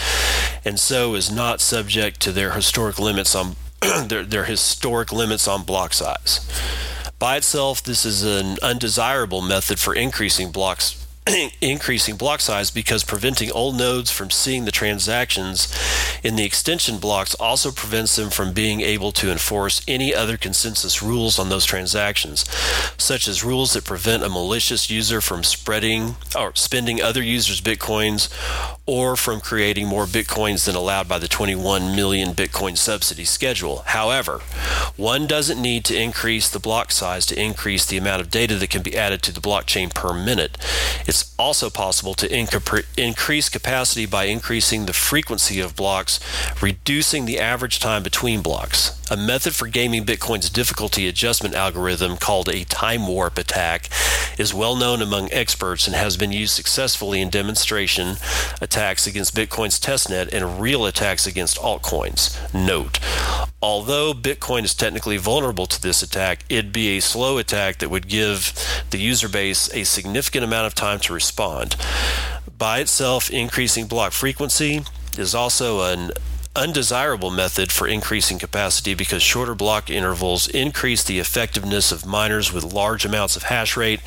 and 0.66 0.78
so 0.78 1.16
is 1.16 1.32
not 1.32 1.62
subject 1.62 2.20
to 2.20 2.34
their 2.34 2.52
historic 2.52 3.00
limits 3.00 3.34
on 3.34 3.56
their, 4.08 4.24
their 4.24 4.46
historic 4.46 5.12
limits 5.12 5.48
on 5.48 5.64
block 5.64 5.94
size. 5.94 6.48
By 7.20 7.38
itself, 7.38 7.84
this 7.84 8.06
is 8.06 8.24
an 8.24 8.58
undesirable 8.62 9.42
method 9.42 9.80
for 9.80 9.94
increasing 9.94 10.52
blocks 10.52 11.06
increasing 11.62 12.16
block 12.16 12.42
size 12.42 12.72
because 12.72 13.04
preventing 13.04 13.52
old 13.52 13.76
nodes 13.76 14.12
from 14.12 14.30
seeing 14.30 14.66
the 14.66 14.72
transactions 14.72 15.68
in 16.24 16.36
the 16.36 16.44
extension 16.44 16.98
blocks 16.98 17.36
also 17.36 17.72
prevents 17.72 18.16
them 18.16 18.30
from 18.30 18.54
being 18.54 18.82
able 18.82 19.12
to 19.14 19.32
enforce 19.32 19.82
any 19.88 20.14
other 20.14 20.38
consensus 20.38 21.02
rules 21.02 21.40
on 21.40 21.50
those 21.50 21.66
transactions, 21.66 22.46
such 22.98 23.28
as 23.28 23.44
rules 23.44 23.74
that 23.74 23.86
prevent 23.86 24.24
a 24.24 24.30
malicious 24.30 24.90
user 24.90 25.22
from 25.22 25.44
spreading 25.44 26.16
or 26.38 26.54
spending 26.56 27.02
other 27.02 27.24
users' 27.24 27.62
bitcoins 27.62 28.30
or 28.86 29.16
from 29.16 29.40
creating 29.40 29.88
more 29.88 30.06
bitcoins 30.06 30.66
than 30.66 30.76
allowed 30.76 31.08
by 31.08 31.20
the 31.20 31.28
21 31.28 31.96
million 31.96 32.34
bitcoin 32.34 32.78
subsidy 32.78 33.24
schedule. 33.24 33.84
However, 33.86 34.40
one 34.98 35.28
doesn't 35.28 35.62
need 35.62 35.86
to 35.86 36.00
increase 36.00 36.50
the 36.50 36.60
block 36.60 36.92
size 36.92 37.26
to 37.28 37.40
increase 37.40 37.86
the 37.86 37.98
amount 37.98 38.22
of 38.22 38.32
data 38.32 38.56
that 38.56 38.70
can 38.70 38.82
be 38.82 38.98
added 38.98 39.22
to 39.24 39.32
the 39.32 39.40
blockchain 39.40 39.94
per 39.94 40.14
minute. 40.14 40.58
It's 41.10 41.34
also 41.40 41.72
possible 41.72 42.14
to 42.14 42.32
increase 42.32 43.50
capacity 43.50 44.06
by 44.06 44.26
increasing 44.26 44.86
the 44.86 44.94
frequency 44.94 45.60
of 45.60 45.76
blocks, 45.76 46.20
reducing 46.62 47.26
the 47.26 47.40
average 47.40 47.80
time 47.80 48.04
between 48.04 48.44
blocks. 48.44 48.96
A 49.10 49.18
method 49.18 49.56
for 49.56 49.68
gaming 49.68 50.06
Bitcoin's 50.06 50.52
difficulty 50.52 51.08
adjustment 51.08 51.56
algorithm 51.56 52.16
called 52.16 52.48
a 52.48 52.64
time 52.64 53.08
warp 53.08 53.40
attack 53.40 53.90
is 54.38 54.54
well 54.54 54.76
known 54.76 55.02
among 55.02 55.34
experts 55.34 55.88
and 55.88 55.96
has 55.96 56.16
been 56.16 56.32
used 56.32 56.54
successfully 56.54 57.22
in 57.22 57.32
demonstration 57.32 58.18
attacks 58.62 59.08
against 59.08 59.36
Bitcoin's 59.36 59.80
testnet 59.80 60.32
and 60.32 60.62
real 60.62 60.86
attacks 60.86 61.26
against 61.26 61.58
altcoins. 61.58 62.38
Note, 62.54 63.00
although 63.62 64.14
Bitcoin 64.14 64.64
is 64.64 64.74
technically 64.74 65.18
vulnerable 65.18 65.66
to 65.66 65.82
this 65.82 66.02
attack, 66.02 66.46
it'd 66.50 66.74
be 66.74 66.98
a 66.98 67.02
slow 67.02 67.38
attack 67.38 67.80
that 67.80 67.90
would 67.90 68.08
give 68.08 68.54
the 68.90 69.00
user 69.00 69.28
base 69.28 69.74
a 69.74 69.84
significant 69.84 70.44
amount 70.44 70.68
of 70.68 70.76
time 70.76 71.00
to 71.00 71.14
respond. 71.14 71.76
By 72.58 72.80
itself, 72.80 73.30
increasing 73.30 73.88
block 73.88 74.14
frequency 74.14 74.82
is 75.18 75.36
also 75.36 75.92
an 75.92 76.12
undesirable 76.56 77.30
method 77.30 77.72
for 77.72 77.88
increasing 77.88 78.40
capacity 78.40 78.94
because 78.94 79.22
shorter 79.22 79.56
block 79.56 79.90
intervals 79.90 80.48
increase 80.48 81.04
the 81.04 81.20
effectiveness 81.20 81.92
of 81.92 82.06
miners 82.06 82.52
with 82.52 82.74
large 82.74 83.06
amounts 83.06 83.36
of 83.36 83.44
hash 83.44 83.78
rate 83.78 84.02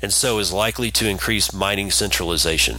and 0.00 0.12
so 0.12 0.38
is 0.38 0.52
likely 0.52 0.90
to 0.90 1.08
increase 1.08 1.52
mining 1.52 1.90
centralization. 1.90 2.78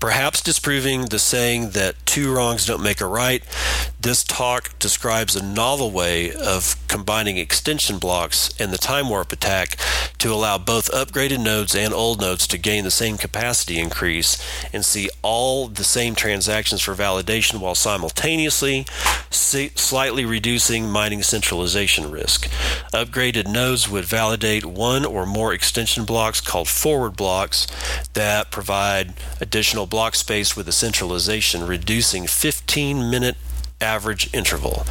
Perhaps 0.00 0.40
disproving 0.40 1.06
the 1.06 1.18
saying 1.18 1.70
that 1.70 1.94
two 2.06 2.32
wrongs 2.34 2.64
don't 2.64 2.82
make 2.82 3.02
a 3.02 3.06
right, 3.06 3.44
This 4.00 4.24
talk 4.24 4.78
describes 4.78 5.36
a 5.36 5.44
novel 5.44 5.90
way 5.90 6.32
of 6.32 6.74
combining 6.88 7.36
extension 7.36 7.98
blocks 7.98 8.48
and 8.58 8.72
the 8.72 8.78
time 8.78 9.10
warp 9.10 9.30
attack 9.30 9.76
to 10.20 10.32
allow 10.32 10.58
both 10.58 10.90
upgraded 10.90 11.42
nodes 11.42 11.74
and 11.74 11.94
old 11.94 12.20
nodes 12.20 12.46
to 12.46 12.58
gain 12.58 12.84
the 12.84 12.90
same 12.90 13.16
capacity 13.16 13.78
increase 13.78 14.36
and 14.72 14.84
see 14.84 15.08
all 15.22 15.66
the 15.66 15.82
same 15.82 16.14
transactions 16.14 16.82
for 16.82 16.94
validation 16.94 17.58
while 17.58 17.74
simultaneously 17.74 18.84
slightly 19.30 20.24
reducing 20.24 20.90
mining 20.90 21.22
centralization 21.22 22.10
risk. 22.10 22.48
Upgraded 22.92 23.50
nodes 23.50 23.88
would 23.88 24.04
validate 24.04 24.64
one 24.66 25.04
or 25.04 25.24
more 25.24 25.54
extension 25.54 26.04
blocks 26.04 26.40
called 26.40 26.68
forward 26.68 27.16
blocks 27.16 27.66
that 28.12 28.50
provide 28.50 29.14
additional 29.40 29.86
block 29.86 30.14
space 30.14 30.54
with 30.54 30.68
a 30.68 30.72
centralization, 30.72 31.66
reducing 31.66 32.26
15 32.26 33.10
minute 33.10 33.36
average 33.80 34.32
interval. 34.34 34.84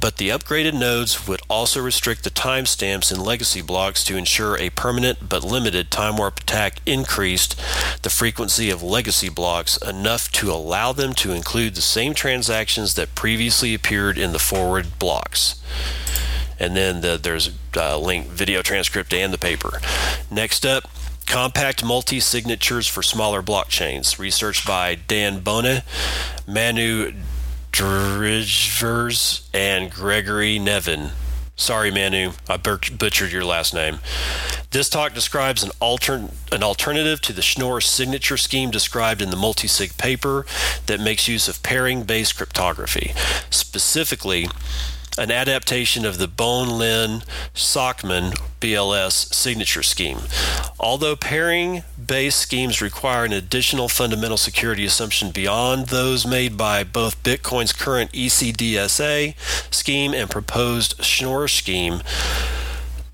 But 0.00 0.16
the 0.16 0.28
upgraded 0.28 0.74
nodes 0.74 1.26
would 1.26 1.40
also 1.48 1.80
restrict 1.82 2.24
the 2.24 2.30
timestamps 2.30 3.12
in 3.12 3.20
legacy 3.20 3.62
blocks 3.62 4.04
to 4.04 4.16
ensure 4.16 4.56
a 4.56 4.70
permanent 4.70 5.28
but 5.28 5.44
limited 5.44 5.90
time 5.90 6.16
warp 6.16 6.40
attack 6.40 6.80
increased 6.86 7.58
the 8.02 8.10
frequency 8.10 8.70
of 8.70 8.82
legacy 8.82 9.28
blocks 9.28 9.76
enough 9.78 10.30
to 10.32 10.52
allow 10.52 10.92
them 10.92 11.14
to 11.14 11.32
include 11.32 11.74
the 11.74 11.80
same 11.82 12.14
transactions 12.14 12.94
that 12.94 13.14
previously 13.14 13.74
appeared 13.74 14.18
in 14.18 14.32
the 14.32 14.38
forward 14.38 14.98
blocks. 14.98 15.60
And 16.60 16.76
then 16.76 17.00
the, 17.02 17.18
there's 17.20 17.50
a 17.76 17.98
link 17.98 18.26
video 18.26 18.62
transcript 18.62 19.14
and 19.14 19.32
the 19.32 19.38
paper. 19.38 19.80
Next 20.30 20.66
up, 20.66 20.90
Compact 21.28 21.84
multi 21.84 22.20
signatures 22.20 22.86
for 22.86 23.02
smaller 23.02 23.42
blockchains, 23.42 24.18
researched 24.18 24.66
by 24.66 24.94
Dan 24.94 25.42
Boneh, 25.42 25.82
Manu 26.46 27.12
Drijvers, 27.72 29.48
and 29.52 29.90
Gregory 29.90 30.58
Neven. 30.58 31.10
Sorry, 31.56 31.90
Manu, 31.90 32.32
I 32.48 32.56
butchered 32.56 33.32
your 33.32 33.44
last 33.44 33.74
name. 33.74 33.98
This 34.70 34.88
talk 34.88 35.12
describes 35.12 35.64
an, 35.64 35.72
alter- 35.80 36.28
an 36.52 36.62
alternative 36.62 37.20
to 37.22 37.32
the 37.32 37.42
Schnorr 37.42 37.80
signature 37.80 38.36
scheme 38.36 38.70
described 38.70 39.20
in 39.20 39.30
the 39.30 39.36
multisig 39.36 39.98
paper 39.98 40.46
that 40.86 41.00
makes 41.00 41.26
use 41.26 41.48
of 41.48 41.62
pairing 41.62 42.04
based 42.04 42.36
cryptography. 42.36 43.12
Specifically, 43.50 44.46
an 45.16 45.30
adaptation 45.30 46.04
of 46.04 46.18
the 46.18 46.28
Boneh 46.28 46.78
Lynn 46.78 47.22
Shacham 47.54 48.36
BLS 48.60 49.32
signature 49.32 49.82
scheme. 49.82 50.18
Although 50.78 51.16
pairing 51.16 51.82
based 52.04 52.38
schemes 52.38 52.82
require 52.82 53.24
an 53.24 53.32
additional 53.32 53.88
fundamental 53.88 54.36
security 54.36 54.84
assumption 54.84 55.30
beyond 55.30 55.86
those 55.86 56.26
made 56.26 56.56
by 56.56 56.84
both 56.84 57.22
Bitcoin's 57.22 57.72
current 57.72 58.12
ECDSA 58.12 59.34
scheme 59.72 60.14
and 60.14 60.30
proposed 60.30 61.02
Schnorr 61.04 61.48
scheme, 61.48 62.02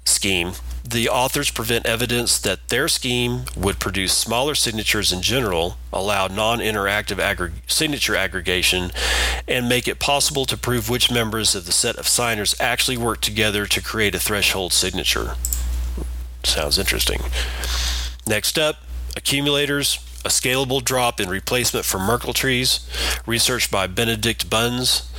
scheme 0.04 0.52
the 0.84 1.08
authors 1.08 1.50
prevent 1.50 1.86
evidence 1.86 2.38
that 2.38 2.68
their 2.68 2.88
scheme 2.88 3.44
would 3.56 3.78
produce 3.78 4.12
smaller 4.12 4.54
signatures 4.54 5.12
in 5.12 5.22
general, 5.22 5.78
allow 5.92 6.26
non 6.26 6.58
interactive 6.58 7.52
signature 7.66 8.14
aggregation, 8.14 8.92
and 9.48 9.68
make 9.68 9.88
it 9.88 9.98
possible 9.98 10.44
to 10.44 10.58
prove 10.58 10.90
which 10.90 11.10
members 11.10 11.54
of 11.54 11.64
the 11.64 11.72
set 11.72 11.96
of 11.96 12.06
signers 12.06 12.54
actually 12.60 12.98
work 12.98 13.22
together 13.22 13.64
to 13.64 13.80
create 13.80 14.14
a 14.14 14.20
threshold 14.20 14.74
signature. 14.74 15.36
Sounds 16.42 16.78
interesting. 16.78 17.20
Next 18.26 18.58
up, 18.58 18.76
accumulators, 19.16 19.98
a 20.24 20.28
scalable 20.28 20.82
drop 20.82 21.20
in 21.20 21.28
replacement 21.28 21.84
for 21.84 21.98
Merkle 21.98 22.32
trees, 22.32 22.88
research 23.26 23.70
by 23.70 23.86
Benedict 23.86 24.48
Buns 24.48 25.10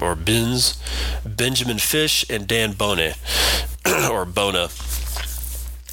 or 0.00 0.14
Binz, 0.14 0.78
Benjamin 1.24 1.78
Fish, 1.78 2.24
and 2.28 2.46
Dan 2.46 2.74
Boneh 2.74 3.16
or 4.10 4.24
Bona. 4.24 4.68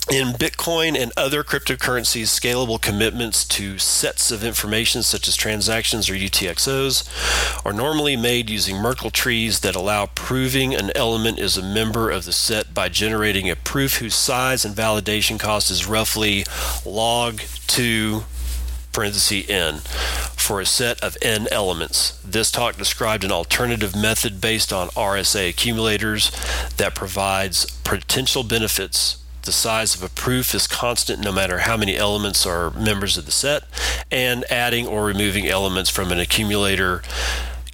In 0.09 0.33
Bitcoin 0.33 0.99
and 0.99 1.13
other 1.15 1.41
cryptocurrencies, 1.41 2.23
scalable 2.23 2.81
commitments 2.81 3.45
to 3.45 3.77
sets 3.77 4.29
of 4.29 4.43
information 4.43 5.03
such 5.03 5.27
as 5.27 5.37
transactions 5.37 6.09
or 6.09 6.15
UTXOs 6.15 7.65
are 7.65 7.71
normally 7.71 8.17
made 8.17 8.49
using 8.49 8.75
Merkle 8.75 9.11
trees 9.11 9.61
that 9.61 9.75
allow 9.75 10.07
proving 10.07 10.73
an 10.73 10.91
element 10.95 11.39
is 11.39 11.55
a 11.55 11.63
member 11.63 12.09
of 12.09 12.25
the 12.25 12.33
set 12.33 12.73
by 12.73 12.89
generating 12.89 13.49
a 13.49 13.55
proof 13.55 13.99
whose 13.99 14.15
size 14.15 14.65
and 14.65 14.75
validation 14.75 15.39
cost 15.39 15.71
is 15.71 15.87
roughly 15.87 16.43
log 16.83 17.39
2 17.67 18.25
parenthesis 18.91 19.49
n 19.49 19.79
for 20.35 20.59
a 20.59 20.65
set 20.65 21.01
of 21.03 21.17
n 21.21 21.47
elements. 21.51 22.19
This 22.23 22.51
talk 22.51 22.77
described 22.77 23.23
an 23.23 23.31
alternative 23.31 23.95
method 23.95 24.41
based 24.41 24.71
on 24.73 24.89
RSA 24.89 25.49
accumulators 25.49 26.31
that 26.77 26.95
provides 26.95 27.65
potential 27.83 28.43
benefits 28.43 29.17
the 29.43 29.51
size 29.51 29.95
of 29.95 30.03
a 30.03 30.09
proof 30.09 30.53
is 30.53 30.67
constant 30.67 31.19
no 31.19 31.31
matter 31.31 31.59
how 31.59 31.75
many 31.75 31.97
elements 31.97 32.45
are 32.45 32.69
members 32.71 33.17
of 33.17 33.25
the 33.25 33.31
set, 33.31 33.63
and 34.11 34.45
adding 34.51 34.85
or 34.85 35.05
removing 35.05 35.47
elements 35.47 35.89
from 35.89 36.11
an 36.11 36.19
accumulator 36.19 37.01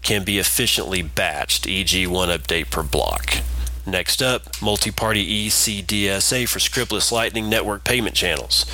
can 0.02 0.24
be 0.24 0.40
efficiently 0.40 1.04
batched, 1.04 1.68
e.g., 1.68 2.08
one 2.08 2.30
update 2.30 2.72
per 2.72 2.84
block. 2.84 3.40
Next 3.88 4.22
up, 4.22 4.62
multi 4.62 4.92
party 4.92 5.48
ECDSA 5.48 6.50
for 6.50 6.60
scriptless 6.60 7.10
Lightning 7.10 7.50
Network 7.50 7.86
payment 7.86 8.16
channels. 8.16 8.66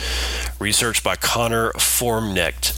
Research 0.60 1.04
by 1.04 1.16
Connor 1.16 1.72
Fromknecht. 1.74 2.74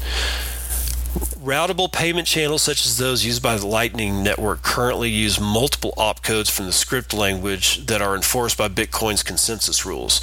Routable 1.41 1.89
payment 1.89 2.27
channels 2.27 2.61
such 2.61 2.85
as 2.85 2.97
those 2.97 3.23
used 3.23 3.41
by 3.41 3.55
the 3.55 3.65
Lightning 3.65 4.21
Network 4.21 4.63
currently 4.63 5.09
use 5.09 5.39
multiple 5.39 5.93
opcodes 5.97 6.51
from 6.51 6.65
the 6.65 6.73
script 6.73 7.13
language 7.13 7.85
that 7.85 8.01
are 8.01 8.17
enforced 8.17 8.57
by 8.57 8.67
Bitcoin's 8.67 9.23
consensus 9.23 9.85
rules. 9.85 10.19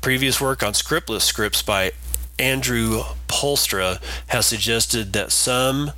Previous 0.00 0.40
work 0.40 0.60
on 0.64 0.72
scriptless 0.72 1.22
scripts 1.22 1.62
by 1.62 1.92
Andrew 2.36 3.04
Poelstra 3.28 4.02
has 4.26 4.44
suggested 4.44 5.12
that 5.12 5.30
some 5.30 5.92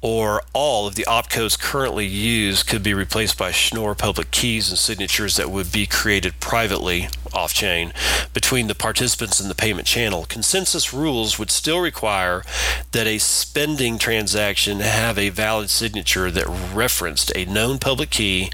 or 0.00 0.42
all 0.52 0.86
of 0.86 0.94
the 0.94 1.04
opcodes 1.04 1.58
currently 1.58 2.06
used 2.06 2.66
could 2.66 2.82
be 2.82 2.94
replaced 2.94 3.36
by 3.36 3.50
Schnorr 3.50 3.94
public 3.94 4.30
keys 4.30 4.68
and 4.68 4.78
signatures 4.78 5.36
that 5.36 5.50
would 5.50 5.72
be 5.72 5.86
created 5.86 6.38
privately 6.38 7.08
off 7.32 7.52
chain 7.52 7.92
between 8.32 8.68
the 8.68 8.74
participants 8.74 9.40
in 9.40 9.48
the 9.48 9.54
payment 9.54 9.86
channel. 9.86 10.24
Consensus 10.24 10.94
rules 10.94 11.38
would 11.38 11.50
still 11.50 11.80
require 11.80 12.42
that 12.92 13.06
a 13.06 13.18
spending 13.18 13.98
transaction 13.98 14.80
have 14.80 15.18
a 15.18 15.30
valid 15.30 15.68
signature 15.68 16.30
that 16.30 16.46
referenced 16.72 17.32
a 17.34 17.44
known 17.44 17.78
public 17.78 18.10
key, 18.10 18.50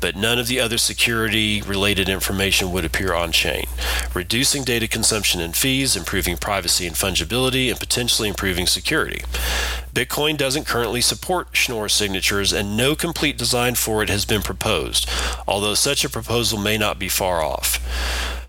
but 0.00 0.16
none 0.16 0.38
of 0.38 0.46
the 0.46 0.60
other 0.60 0.78
security 0.78 1.60
related 1.62 2.08
information 2.08 2.70
would 2.70 2.84
appear 2.84 3.12
on 3.12 3.32
chain, 3.32 3.66
reducing 4.14 4.62
data 4.62 4.86
consumption 4.86 5.40
and 5.40 5.56
fees, 5.56 5.96
improving 5.96 6.36
privacy 6.36 6.86
and 6.86 6.96
fungibility, 6.96 7.68
and 7.68 7.80
potentially 7.80 8.28
improving 8.28 8.66
security. 8.66 9.22
Bitcoin 9.94 10.36
doesn't 10.36 10.66
currently 10.66 11.00
support 11.00 11.50
Schnorr 11.52 11.88
signatures, 11.88 12.52
and 12.52 12.76
no 12.76 12.96
complete 12.96 13.38
design 13.38 13.76
for 13.76 14.02
it 14.02 14.08
has 14.08 14.24
been 14.24 14.42
proposed, 14.42 15.08
although 15.46 15.74
such 15.74 16.04
a 16.04 16.10
proposal 16.10 16.58
may 16.58 16.76
not 16.76 16.98
be 16.98 17.08
far 17.08 17.44
off. 17.44 17.78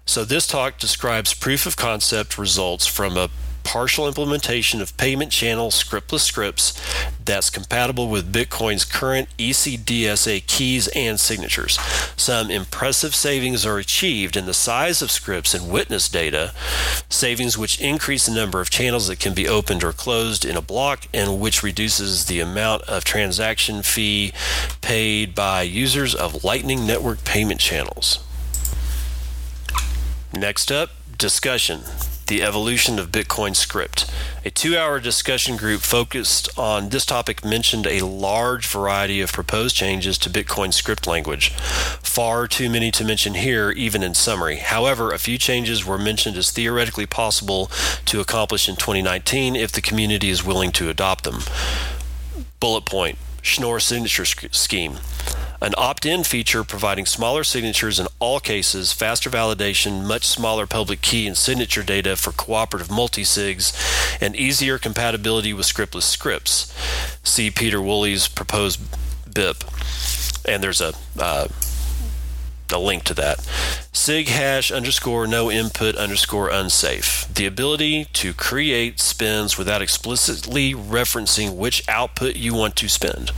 So, 0.07 0.25
this 0.25 0.47
talk 0.47 0.79
describes 0.79 1.35
proof 1.35 1.67
of 1.67 1.77
concept 1.77 2.39
results 2.39 2.87
from 2.87 3.15
a 3.15 3.29
partial 3.65 4.07
implementation 4.07 4.79
of 4.79 4.95
payment 4.95 5.31
channel 5.31 5.71
scriptless 5.71 6.21
scripts 6.21 6.79
that's 7.25 7.49
compatible 7.49 8.07
with 8.07 8.31
Bitcoin's 8.31 8.85
current 8.85 9.27
ECDSA 9.37 10.45
keys 10.45 10.87
and 10.89 11.19
signatures. 11.19 11.77
Some 12.15 12.51
impressive 12.51 13.15
savings 13.15 13.65
are 13.65 13.79
achieved 13.79 14.37
in 14.37 14.45
the 14.45 14.53
size 14.53 15.01
of 15.01 15.11
scripts 15.11 15.53
and 15.55 15.71
witness 15.71 16.07
data, 16.07 16.53
savings 17.09 17.57
which 17.57 17.81
increase 17.81 18.27
the 18.27 18.35
number 18.35 18.61
of 18.61 18.69
channels 18.69 19.07
that 19.07 19.19
can 19.19 19.33
be 19.33 19.47
opened 19.47 19.83
or 19.83 19.91
closed 19.91 20.45
in 20.45 20.55
a 20.55 20.61
block 20.61 21.07
and 21.13 21.41
which 21.41 21.63
reduces 21.63 22.25
the 22.25 22.39
amount 22.39 22.83
of 22.83 23.03
transaction 23.03 23.81
fee 23.81 24.31
paid 24.81 25.33
by 25.33 25.63
users 25.63 26.13
of 26.13 26.43
Lightning 26.43 26.85
Network 26.85 27.23
payment 27.25 27.59
channels. 27.59 28.23
Next 30.31 30.71
up, 30.71 30.91
discussion 31.17 31.81
the 32.27 32.41
evolution 32.41 32.97
of 32.97 33.11
Bitcoin 33.11 33.55
script. 33.55 34.09
A 34.43 34.49
two 34.49 34.77
hour 34.77 34.99
discussion 34.99 35.57
group 35.57 35.81
focused 35.81 36.49
on 36.57 36.89
this 36.89 37.05
topic 37.05 37.45
mentioned 37.45 37.85
a 37.85 38.05
large 38.05 38.67
variety 38.67 39.21
of 39.21 39.31
proposed 39.31 39.75
changes 39.75 40.17
to 40.19 40.29
Bitcoin 40.29 40.73
script 40.73 41.05
language. 41.05 41.51
Far 41.51 42.47
too 42.47 42.69
many 42.69 42.91
to 42.91 43.03
mention 43.03 43.35
here, 43.35 43.71
even 43.71 44.01
in 44.01 44.13
summary. 44.13 44.57
However, 44.57 45.11
a 45.11 45.19
few 45.19 45.37
changes 45.37 45.85
were 45.85 45.97
mentioned 45.97 46.37
as 46.37 46.51
theoretically 46.51 47.05
possible 47.05 47.69
to 48.05 48.19
accomplish 48.19 48.67
in 48.67 48.75
2019 48.75 49.55
if 49.55 49.71
the 49.71 49.81
community 49.81 50.29
is 50.29 50.43
willing 50.43 50.71
to 50.71 50.89
adopt 50.89 51.23
them. 51.23 51.41
Bullet 52.59 52.85
point 52.85 53.17
Schnorr 53.45 53.79
signature 53.79 54.25
scheme 54.25 54.97
an 55.61 55.73
opt 55.77 56.05
in 56.05 56.23
feature 56.23 56.63
providing 56.63 57.05
smaller 57.05 57.43
signatures 57.43 57.99
in 57.99 58.07
all 58.19 58.39
cases, 58.39 58.91
faster 58.91 59.29
validation, 59.29 60.05
much 60.05 60.25
smaller 60.25 60.67
public 60.67 61.01
key 61.01 61.25
and 61.25 61.37
signature 61.37 61.81
data 61.81 62.15
for 62.15 62.31
cooperative 62.31 62.89
multisigs, 62.89 63.73
and 64.21 64.35
easier 64.35 64.77
compatibility 64.77 65.53
with 65.53 65.65
scriptless 65.65 66.03
scripts. 66.03 66.73
See 67.23 67.49
Pieter 67.49 67.81
Wuille's 67.81 68.27
proposed 68.27 68.79
BIP, 69.27 69.63
and 70.47 70.63
there's 70.63 70.81
a 70.81 70.93
uh, 71.17 71.47
a 72.71 72.79
link 72.79 73.03
to 73.05 73.13
that. 73.13 73.39
Sig 73.91 74.27
hash 74.27 74.71
underscore 74.71 75.27
no 75.27 75.51
input 75.51 75.95
underscore 75.95 76.49
unsafe. 76.49 77.27
The 77.33 77.45
ability 77.45 78.05
to 78.13 78.33
create 78.33 78.99
spins 78.99 79.57
without 79.57 79.81
explicitly 79.81 80.73
referencing 80.73 81.55
which 81.55 81.87
output 81.87 82.35
you 82.35 82.53
want 82.53 82.75
to 82.77 82.89
spend. 82.89 83.31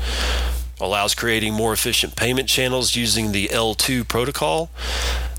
Allows 0.79 1.15
creating 1.15 1.53
more 1.53 1.73
efficient 1.73 2.15
payment 2.15 2.47
channels 2.47 2.95
using 2.95 3.31
the 3.31 3.47
eltoo 3.47 4.07
protocol. 4.07 4.69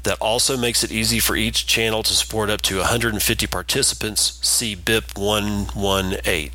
That 0.03 0.18
also 0.20 0.57
makes 0.57 0.83
it 0.83 0.90
easy 0.90 1.20
for 1.20 1.37
each 1.37 1.66
channel 1.66 2.03
to 2.03 2.14
support 2.14 2.51
up 2.51 2.62
to 2.62 2.79
150 2.79 3.46
participants. 3.46 4.38
See 4.42 4.74
BIP 4.74 5.16
118. 5.18 6.51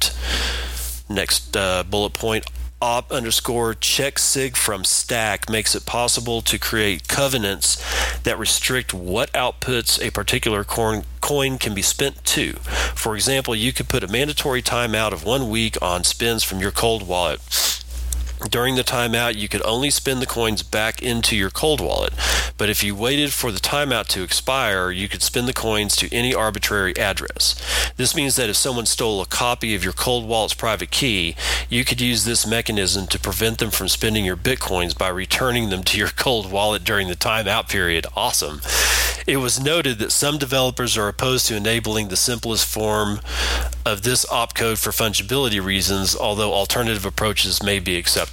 Next 1.10 1.56
uh, 1.56 1.84
bullet 1.84 2.13
point 2.13 2.46
op 2.84 3.10
underscore 3.13 3.74
check 3.74 4.19
sig 4.19 4.58
from 4.58 4.84
stack 4.84 5.50
makes 5.50 5.74
it 5.74 5.86
possible 5.86 6.41
to 6.41 6.60
create 6.60 7.08
covenants 7.08 7.82
that 8.24 8.38
restrict 8.38 8.93
what 8.93 9.32
outputs 9.32 10.06
a 10.06 10.12
particular 10.12 10.65
coin, 10.65 11.06
coin 11.22 11.58
can 11.58 11.74
be 11.74 11.82
spent 11.82 12.22
to. 12.26 12.52
For 12.93 13.15
example, 13.15 13.56
you 13.56 13.72
could 13.72 13.88
put 13.88 14.04
a 14.04 14.08
mandatory 14.10 14.62
timeout 14.62 15.13
of 15.13 15.24
one 15.24 15.50
week 15.50 15.82
on 15.82 16.04
spins 16.04 16.43
from 16.43 16.60
your 16.60 16.72
cold 16.72 17.08
wallet 17.08 17.39
during 18.50 18.76
the 18.76 18.84
timeout, 18.84 19.36
you 19.36 19.48
could 19.48 19.64
only 19.66 19.90
spend 19.90 20.22
the 20.22 20.26
coins 20.26 20.64
back 20.64 21.02
into 21.02 21.36
your 21.36 21.50
cold 21.50 21.82
wallet. 21.82 22.14
But 22.58 22.70
if 22.70 22.84
you 22.84 22.96
waited 22.96 23.34
for 23.34 23.52
the 23.52 23.60
timeout 23.60 24.08
to 24.08 24.24
expire, 24.24 24.92
you 24.92 25.08
could 25.08 25.22
spend 25.22 25.48
the 25.48 25.54
coins 25.54 25.96
to 25.98 26.14
any 26.14 26.34
arbitrary 26.34 26.96
address. 26.98 27.56
This 27.98 28.16
means 28.16 28.36
that 28.36 28.50
if 28.50 28.56
someone 28.56 28.86
stole 28.86 29.22
a 29.22 29.26
copy 29.26 29.76
of 29.76 29.84
your 29.84 29.94
cold 29.94 30.28
wallet's 30.28 30.54
private 30.54 30.92
key, 30.92 31.36
you 31.70 31.86
could 31.86 32.02
use 32.02 32.26
this 32.26 32.46
mechanism 32.46 33.08
to 33.08 33.20
prevent 33.20 33.60
them 33.60 33.72
from 33.72 33.88
spending 33.88 34.26
your 34.26 34.38
bitcoins 34.38 34.98
by 34.98 35.10
returning 35.10 35.70
them 35.70 35.84
to 35.84 35.98
your 35.98 36.08
cold 36.16 36.52
wallet 36.52 36.84
during 36.84 37.08
the 37.08 37.16
timeout 37.16 37.70
period. 37.70 38.06
Awesome. 38.16 38.62
It 39.26 39.38
was 39.38 39.64
noted 39.64 40.00
that 40.00 40.12
some 40.12 40.38
developers 40.38 40.98
are 40.98 41.08
opposed 41.08 41.48
to 41.48 41.56
enabling 41.56 42.10
the 42.10 42.18
simplest 42.18 42.66
form 42.66 43.22
of 43.86 44.04
this 44.04 44.26
opcode 44.26 44.82
for 44.82 44.92
fungibility 44.92 45.64
reasons, 45.64 46.16
although 46.16 46.54
alternative 46.54 47.06
approaches 47.06 47.64
may 47.64 47.80
be 47.80 47.96
acceptable. 47.98 48.33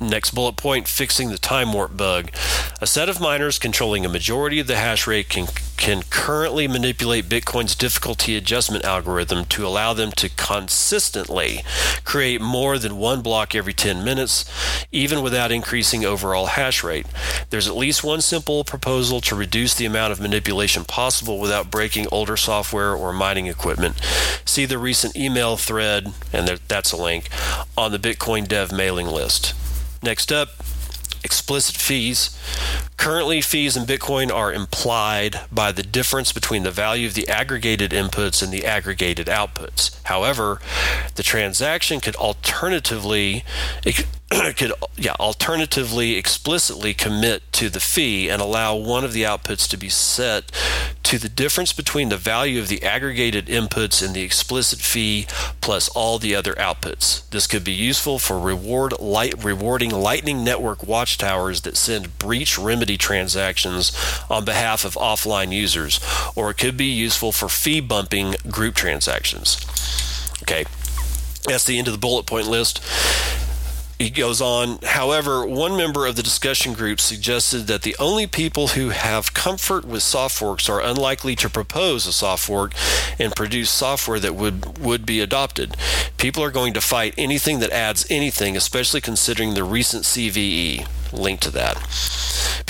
Next 0.00 0.32
bullet 0.32 0.56
point 0.56 0.88
fixing 0.88 1.28
the 1.30 1.38
time 1.38 1.72
warp 1.72 1.96
bug. 1.96 2.32
A 2.80 2.86
set 2.86 3.08
of 3.08 3.20
miners 3.20 3.60
controlling 3.60 4.04
a 4.04 4.08
majority 4.08 4.58
of 4.58 4.66
the 4.66 4.74
hash 4.74 5.06
rate 5.06 5.28
can, 5.28 5.46
can 5.76 6.02
currently 6.10 6.66
manipulate 6.66 7.28
Bitcoin's 7.28 7.76
difficulty 7.76 8.36
adjustment 8.36 8.84
algorithm 8.84 9.44
to 9.44 9.64
allow 9.64 9.92
them 9.92 10.10
to 10.12 10.28
consistently 10.30 11.60
create 12.04 12.40
more 12.40 12.78
than 12.78 12.96
one 12.96 13.22
block 13.22 13.54
every 13.54 13.72
10 13.72 14.02
minutes, 14.02 14.44
even 14.90 15.22
without 15.22 15.52
increasing 15.52 16.04
overall 16.04 16.46
hash 16.46 16.82
rate. 16.82 17.06
There's 17.50 17.68
at 17.68 17.76
least 17.76 18.02
one 18.02 18.20
simple 18.20 18.64
proposal 18.64 19.20
to 19.20 19.36
reduce 19.36 19.74
the 19.74 19.86
amount 19.86 20.10
of 20.10 20.20
manipulation 20.20 20.84
possible 20.84 21.38
without 21.38 21.70
breaking 21.70 22.08
older 22.10 22.36
software 22.36 22.92
or 22.92 23.12
mining 23.12 23.46
equipment. 23.46 24.00
See 24.44 24.64
the 24.64 24.78
recent 24.78 25.14
email 25.14 25.56
thread, 25.56 26.12
and 26.32 26.48
that's 26.66 26.90
a 26.90 26.96
link, 26.96 27.28
on 27.76 27.92
the 27.92 27.98
Bitcoin 27.98 28.46
Dev 28.46 28.72
mailing 28.72 29.06
list. 29.06 29.54
Next 30.02 30.30
up, 30.30 30.48
explicit 31.24 31.76
fees. 31.76 32.36
Currently, 33.02 33.40
fees 33.40 33.76
in 33.76 33.82
Bitcoin 33.82 34.30
are 34.32 34.52
implied 34.52 35.40
by 35.50 35.72
the 35.72 35.82
difference 35.82 36.30
between 36.30 36.62
the 36.62 36.70
value 36.70 37.08
of 37.08 37.14
the 37.14 37.28
aggregated 37.28 37.90
inputs 37.90 38.44
and 38.44 38.52
the 38.52 38.64
aggregated 38.64 39.26
outputs. 39.26 40.00
However, 40.04 40.60
the 41.16 41.24
transaction 41.24 41.98
could 41.98 42.14
alternatively 42.14 43.44
could 44.56 44.72
yeah 44.96 45.14
alternatively 45.18 46.16
explicitly 46.16 46.94
commit 46.94 47.42
to 47.52 47.68
the 47.68 47.80
fee 47.80 48.28
and 48.28 48.40
allow 48.40 48.74
one 48.74 49.04
of 49.04 49.12
the 49.12 49.24
outputs 49.24 49.68
to 49.68 49.76
be 49.76 49.88
set 49.88 50.50
to 51.02 51.18
the 51.18 51.28
difference 51.28 51.72
between 51.72 52.08
the 52.08 52.16
value 52.16 52.58
of 52.58 52.68
the 52.68 52.82
aggregated 52.82 53.46
inputs 53.46 54.04
and 54.04 54.14
the 54.14 54.22
explicit 54.22 54.78
fee 54.78 55.26
plus 55.60 55.88
all 55.90 56.18
the 56.18 56.34
other 56.34 56.54
outputs. 56.54 57.28
This 57.30 57.46
could 57.46 57.64
be 57.64 57.72
useful 57.72 58.18
for 58.18 58.38
reward 58.38 58.98
light 58.98 59.44
rewarding 59.44 59.90
Lightning 59.90 60.42
Network 60.42 60.86
watchtowers 60.86 61.62
that 61.62 61.76
send 61.76 62.18
breach 62.18 62.58
remedy 62.58 62.91
transactions 62.96 63.92
on 64.30 64.44
behalf 64.44 64.84
of 64.84 64.94
offline 64.94 65.52
users, 65.52 66.00
or 66.34 66.50
it 66.50 66.58
could 66.58 66.76
be 66.76 66.86
useful 66.86 67.32
for 67.32 67.48
fee 67.48 67.80
bumping 67.80 68.34
group 68.50 68.74
transactions. 68.74 69.58
Okay. 70.42 70.64
That's 71.44 71.64
the 71.64 71.78
end 71.78 71.88
of 71.88 71.92
the 71.92 71.98
bullet 71.98 72.26
point 72.26 72.46
list. 72.46 72.80
He 74.02 74.10
goes 74.10 74.40
on, 74.40 74.78
however, 74.82 75.46
one 75.46 75.76
member 75.76 76.06
of 76.06 76.16
the 76.16 76.24
discussion 76.24 76.72
group 76.72 77.00
suggested 77.00 77.68
that 77.68 77.82
the 77.82 77.94
only 78.00 78.26
people 78.26 78.68
who 78.68 78.88
have 78.88 79.32
comfort 79.32 79.84
with 79.84 80.02
soft 80.02 80.36
forks 80.36 80.68
are 80.68 80.80
unlikely 80.80 81.36
to 81.36 81.48
propose 81.48 82.04
a 82.08 82.12
soft 82.12 82.44
fork 82.44 82.72
and 83.20 83.36
produce 83.36 83.70
software 83.70 84.18
that 84.18 84.34
would, 84.34 84.78
would 84.78 85.06
be 85.06 85.20
adopted. 85.20 85.76
People 86.18 86.42
are 86.42 86.50
going 86.50 86.72
to 86.72 86.80
fight 86.80 87.14
anything 87.16 87.60
that 87.60 87.70
adds 87.70 88.04
anything, 88.10 88.56
especially 88.56 89.00
considering 89.00 89.54
the 89.54 89.62
recent 89.62 90.02
CVE. 90.02 90.88
Link 91.12 91.38
to 91.38 91.52
that. 91.52 91.76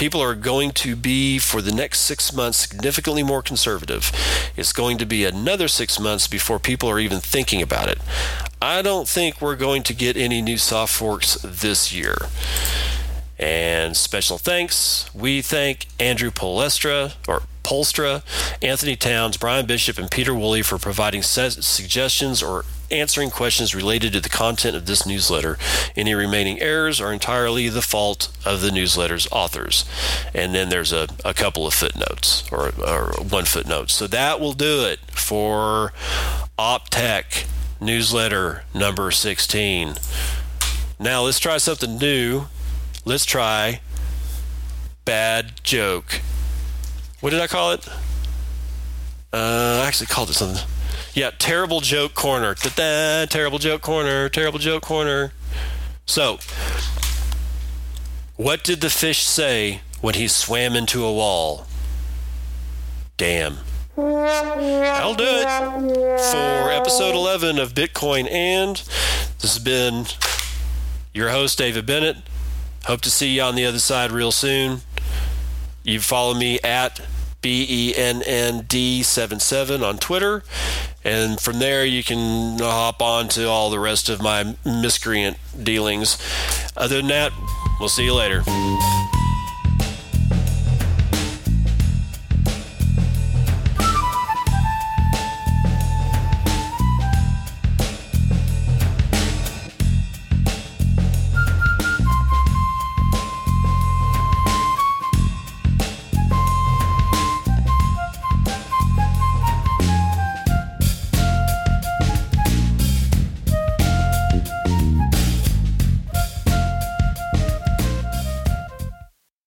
People 0.02 0.20
are 0.20 0.34
going 0.34 0.72
to 0.72 0.96
be, 0.96 1.38
for 1.38 1.62
the 1.62 1.70
next 1.70 2.00
six 2.00 2.32
months, 2.32 2.58
significantly 2.58 3.22
more 3.22 3.40
conservative. 3.40 4.10
It's 4.56 4.72
going 4.72 4.98
to 4.98 5.06
be 5.06 5.24
another 5.24 5.68
six 5.68 6.00
months 6.00 6.26
before 6.26 6.58
people 6.58 6.88
are 6.88 6.98
even 6.98 7.20
thinking 7.20 7.62
about 7.62 7.88
it. 7.88 8.00
I 8.60 8.82
don't 8.82 9.06
think 9.06 9.40
we're 9.40 9.54
going 9.54 9.84
to 9.84 9.94
get 9.94 10.16
any 10.16 10.42
new 10.42 10.58
soft 10.58 10.92
forks 10.92 11.34
this 11.44 11.92
year. 11.92 12.16
And 13.38 13.96
special 13.96 14.38
thanks. 14.38 15.08
We 15.14 15.40
thank 15.40 15.86
Andrew 16.00 16.32
Poelstra 16.32 17.14
or 17.28 17.44
Polstra, 17.62 18.22
Anthony 18.60 18.96
Towns, 18.96 19.36
Bryan 19.36 19.66
Bishop, 19.66 19.98
and 19.98 20.10
Pieter 20.10 20.32
Wuille 20.32 20.64
for 20.64 20.78
providing 20.78 21.22
suggestions 21.22 22.42
or 22.42 22.64
answering 22.90 23.30
questions 23.30 23.74
related 23.74 24.12
to 24.12 24.20
the 24.20 24.28
content 24.28 24.76
of 24.76 24.86
this 24.86 25.06
newsletter. 25.06 25.58
Any 25.96 26.14
remaining 26.14 26.60
errors 26.60 27.00
are 27.00 27.12
entirely 27.12 27.68
the 27.68 27.82
fault 27.82 28.30
of 28.44 28.60
the 28.60 28.70
newsletter's 28.70 29.26
authors. 29.32 29.84
And 30.34 30.54
then 30.54 30.68
there's 30.68 30.92
a, 30.92 31.08
a 31.24 31.34
couple 31.34 31.66
of 31.66 31.74
footnotes 31.74 32.50
or, 32.52 32.72
or 32.84 33.12
one 33.22 33.46
footnote. 33.46 33.90
So 33.90 34.06
that 34.08 34.40
will 34.40 34.52
do 34.52 34.84
it 34.84 35.00
for 35.10 35.92
OpTech 36.58 37.46
newsletter 37.80 38.64
number 38.74 39.10
16. 39.10 39.94
Now 41.00 41.22
let's 41.22 41.40
try 41.40 41.58
something 41.58 41.98
new. 41.98 42.44
Let's 43.04 43.24
try 43.24 43.80
bad 45.04 45.64
joke. 45.64 46.20
What 47.22 47.30
did 47.30 47.40
I 47.40 47.46
call 47.46 47.70
it? 47.70 47.86
Uh, 49.32 49.80
I 49.80 49.86
actually 49.86 50.08
called 50.08 50.28
it 50.28 50.32
something. 50.32 50.60
Yeah, 51.14 51.30
terrible 51.38 51.78
joke 51.78 52.14
corner. 52.14 52.56
Da-da, 52.56 53.26
terrible 53.26 53.60
joke 53.60 53.80
corner. 53.80 54.28
Terrible 54.28 54.58
joke 54.58 54.82
corner. 54.82 55.32
So, 56.04 56.40
what 58.34 58.64
did 58.64 58.80
the 58.80 58.90
fish 58.90 59.22
say 59.22 59.82
when 60.00 60.14
he 60.14 60.26
swam 60.26 60.74
into 60.74 61.04
a 61.04 61.12
wall? 61.12 61.68
Damn. 63.16 63.58
I'll 63.96 65.14
do 65.14 65.24
it 65.24 66.20
for 66.32 66.72
episode 66.72 67.14
11 67.14 67.60
of 67.60 67.72
Bitcoin 67.72 68.28
and 68.28 68.76
this 69.38 69.54
has 69.54 69.58
been 69.60 70.06
your 71.14 71.28
host 71.28 71.56
David 71.56 71.86
Bennett. 71.86 72.16
Hope 72.86 73.00
to 73.02 73.10
see 73.12 73.28
you 73.28 73.42
on 73.42 73.54
the 73.54 73.64
other 73.64 73.78
side 73.78 74.10
real 74.10 74.32
soon. 74.32 74.80
You 75.82 76.00
follow 76.00 76.34
me 76.34 76.60
at 76.60 77.00
B 77.40 77.66
E 77.68 77.94
N 77.96 78.22
N 78.22 78.64
D 78.68 79.02
77 79.02 79.82
on 79.82 79.98
Twitter. 79.98 80.44
And 81.04 81.40
from 81.40 81.58
there, 81.58 81.84
you 81.84 82.04
can 82.04 82.58
hop 82.58 83.02
on 83.02 83.28
to 83.30 83.48
all 83.48 83.70
the 83.70 83.80
rest 83.80 84.08
of 84.08 84.22
my 84.22 84.56
miscreant 84.64 85.36
dealings. 85.62 86.18
Other 86.76 86.96
than 86.98 87.08
that, 87.08 87.32
we'll 87.80 87.88
see 87.88 88.04
you 88.04 88.14
later. 88.14 88.42